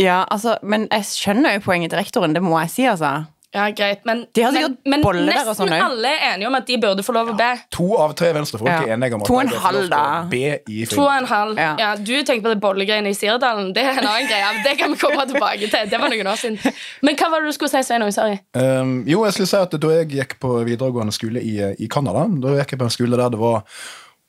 Ja, 0.00 0.22
altså, 0.30 0.56
men 0.62 0.86
jeg 0.90 1.04
skjønner 1.10 1.56
jo 1.56 1.64
poenget 1.64 1.92
til 1.92 2.00
rektoren, 2.00 2.34
det 2.36 2.42
må 2.44 2.56
jeg 2.62 2.70
si, 2.72 2.86
altså. 2.88 3.24
Ja, 3.52 3.64
greit, 3.74 4.04
men, 4.06 4.20
De 4.32 4.42
har 4.44 4.52
men, 4.54 4.62
sikkert 4.62 4.86
men 4.92 5.02
boller 5.02 5.26
der 5.26 5.40
og 5.40 5.46
nesten 5.48 5.56
sånn, 5.58 5.72
også. 5.74 5.86
alle 5.90 6.10
er 6.14 6.20
enige 6.36 6.46
om 6.46 6.54
at 6.54 6.66
de 6.68 6.76
burde 6.78 7.02
få 7.02 7.14
lov 7.16 7.30
å 7.32 7.34
be. 7.34 7.48
To 7.74 7.86
av 7.98 8.12
tre 8.14 8.28
venstrefolk 8.36 8.68
Ja. 8.70 8.76
er 8.84 8.92
enige 8.94 9.14
om 9.16 9.22
at 9.24 9.26
To 9.26 9.34
og 9.34 9.40
en 9.40 9.48
de 9.48 9.54
bør 9.56 9.60
få 9.64 9.72
lov 9.72 9.74
halv, 9.74 9.80
til 9.80 9.90
å 9.90 9.96
da. 9.96 10.22
be 10.30 10.60
i 10.70 10.84
To 10.86 11.00
og 11.02 11.14
en 11.16 11.26
halv. 11.26 11.58
Ja. 11.58 11.72
Ja. 11.82 11.88
du 11.96 12.12
tenker 12.22 12.42
på 12.46 12.52
det 12.54 12.60
bollegreiene 12.62 13.10
i 13.10 13.16
Sirdalen. 13.18 13.72
Det 13.74 13.82
er 13.82 13.90
en 13.98 14.06
annen 14.06 14.28
greie. 14.30 14.52
men 14.54 14.62
Det 14.62 14.76
kan 14.78 14.92
vi 14.94 14.98
komme 15.02 15.26
tilbake 15.26 15.66
til. 15.70 15.90
Det 15.90 15.98
var 16.00 16.08
noen 16.14 16.26
år 16.30 16.38
siden. 16.38 16.74
Men 17.02 17.16
hva 17.16 17.30
var 17.30 17.40
det 17.42 17.50
du 17.50 17.52
skulle 17.58 17.70
si, 17.74 17.82
Sveinung? 17.90 18.12
Sorry. 18.14 18.38
Um, 18.54 19.02
jo, 19.10 19.24
jeg 19.24 19.32
skulle 19.34 19.50
si 19.50 19.56
at 19.56 19.70
Da 19.80 19.88
jeg 19.98 20.08
gikk 20.14 20.38
på 20.38 20.54
videregående 20.64 21.12
skole 21.12 21.42
i, 21.42 21.56
i 21.82 21.88
Canada, 21.90 22.28
da 22.30 22.54
gikk 22.60 22.70
jeg 22.76 22.78
på 22.78 22.84
en 22.86 22.90
skole 22.94 23.16
der 23.18 23.34
det 23.34 23.38
var 23.42 23.64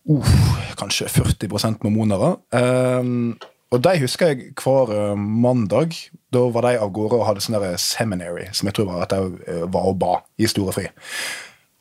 uh, 0.09 0.33
kanskje 0.81 1.05
40% 1.13 1.83
mormonere. 1.85 2.37
Um, 2.57 3.37
og 3.71 3.83
de 3.85 3.93
husker 4.01 4.33
jeg 4.33 4.51
hver 4.59 4.91
uh, 4.91 5.13
mandag. 5.15 5.95
Da 6.31 6.43
var 6.51 6.67
de 6.67 6.79
av 6.79 6.91
gårde 6.95 7.21
og 7.21 7.27
hadde 7.27 7.43
sånn 7.43 7.55
der 7.59 7.79
seminary, 7.79 8.49
som 8.55 8.67
jeg 8.67 8.77
tror 8.77 8.91
var 8.91 9.05
at 9.05 9.15
de 9.15 9.31
uh, 9.47 9.63
var 9.71 9.87
og 9.93 9.97
ba 10.01 10.17
i 10.39 10.49
store 10.51 10.75
fri. 10.75 10.89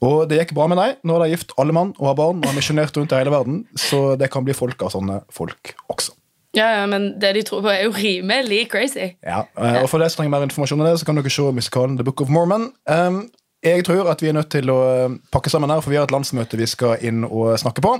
Og 0.06 0.22
det 0.30 0.38
gikk 0.38 0.54
bra 0.56 0.68
med 0.70 0.80
dem. 0.80 0.96
Nå 1.04 1.16
er 1.16 1.26
de 1.26 1.34
gift 1.34 1.52
alle 1.60 1.74
mann 1.76 1.92
og 1.98 2.06
har 2.08 2.16
barn 2.16 2.40
og 2.40 2.48
har 2.48 2.56
misjonert 2.56 2.96
rundt 2.96 3.12
i 3.12 3.20
hele 3.20 3.34
verden, 3.34 3.64
så 3.76 4.14
det 4.20 4.30
kan 4.32 4.46
bli 4.46 4.56
folk 4.56 4.80
av 4.86 4.94
sånne 4.94 5.20
folk 5.34 5.74
også. 5.92 6.14
Ja, 6.56 6.66
ja, 6.80 6.86
men 6.90 7.12
det 7.22 7.34
de 7.36 7.42
tror 7.46 7.60
på, 7.62 7.70
er 7.70 7.84
jo 7.84 7.92
rimelig 7.94 8.64
crazy. 8.72 9.12
Ja, 9.22 9.44
eh, 9.54 9.82
og 9.82 9.90
For 9.90 10.02
det 10.02 10.08
som 10.10 10.22
trenger 10.22 10.32
mer 10.34 10.46
informasjon 10.48 10.80
om 10.80 10.88
det, 10.88 10.96
så 10.98 11.06
kan 11.06 11.20
dere 11.20 11.30
se 11.30 11.44
musikalen 11.54 11.98
The 11.98 12.06
Book 12.06 12.24
of 12.24 12.32
Mormon. 12.32 12.72
Um, 12.90 13.28
jeg 13.62 13.84
tror 13.86 14.08
at 14.10 14.22
vi 14.24 14.32
er 14.32 14.34
nødt 14.34 14.50
til 14.50 14.72
å 14.72 14.78
eh, 14.88 15.18
pakke 15.30 15.52
sammen 15.52 15.70
her, 15.70 15.84
for 15.84 15.92
vi 15.92 16.00
har 16.00 16.08
et 16.08 16.14
landsmøte 16.14 16.58
vi 16.58 16.66
skal 16.66 17.04
inn 17.06 17.22
og 17.28 17.54
snakke 17.60 17.84
på. 17.84 17.92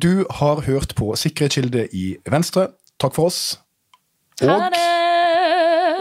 Du 0.00 0.24
har 0.30 0.62
hørt 0.64 0.94
på 0.96 1.12
Sikre 1.20 1.48
kilde 1.52 1.88
i 1.92 2.16
Venstre. 2.30 2.68
Takk 3.00 3.14
for 3.14 3.28
oss. 3.28 3.58
Ha 4.40 4.48
Og, 4.54 4.62
det! 4.72 4.84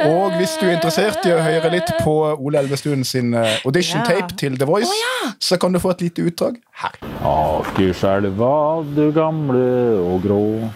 og 0.08 0.36
hvis 0.38 0.54
du 0.62 0.68
er 0.68 0.76
interessert 0.78 1.26
i 1.26 1.32
å 1.34 1.40
høre 1.42 1.72
litt 1.74 1.90
på 2.04 2.14
Ole 2.38 2.60
Elvestuen 2.62 3.02
sin 3.04 3.34
eh, 3.34 3.58
audition 3.66 4.04
Ja. 4.08 4.28
til 4.38 4.56
The 4.58 4.66
Voice, 4.70 4.94
så 5.42 5.58
kan 5.58 5.74
du 5.74 5.80
få 5.80 5.90
et 5.96 6.02
lite 6.06 6.22
utdrag 6.22 6.60
her. 6.84 6.94
Akerselva, 7.26 8.84
du 8.96 9.12
gamle 9.12 9.64
og 10.00 10.22
grå. 10.24 10.70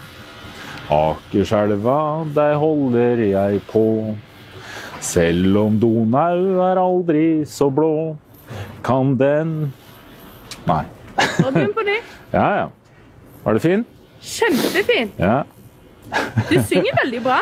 Akerselva, 0.90 2.26
deg 2.34 2.56
holder 2.60 3.22
jeg 3.30 3.62
på. 3.70 3.84
Selv 5.02 5.56
om 5.62 5.78
Donau 5.80 6.60
er 6.66 6.78
aldri 6.82 7.24
så 7.48 7.70
blå, 7.70 8.16
kan 8.84 9.16
den 9.18 9.72
Nei. 10.66 10.84
Og 11.46 11.52
Begynn 11.54 11.72
på 11.74 11.86
nytt. 11.88 12.18
Ja, 12.32 12.46
ja. 12.56 12.68
Var 13.44 13.52
det 13.58 13.62
fin? 13.64 13.84
Kjempefint. 14.22 15.18
Ja. 15.18 15.42
Du 16.50 16.56
synger 16.68 16.94
veldig 17.04 17.22
bra. 17.24 17.40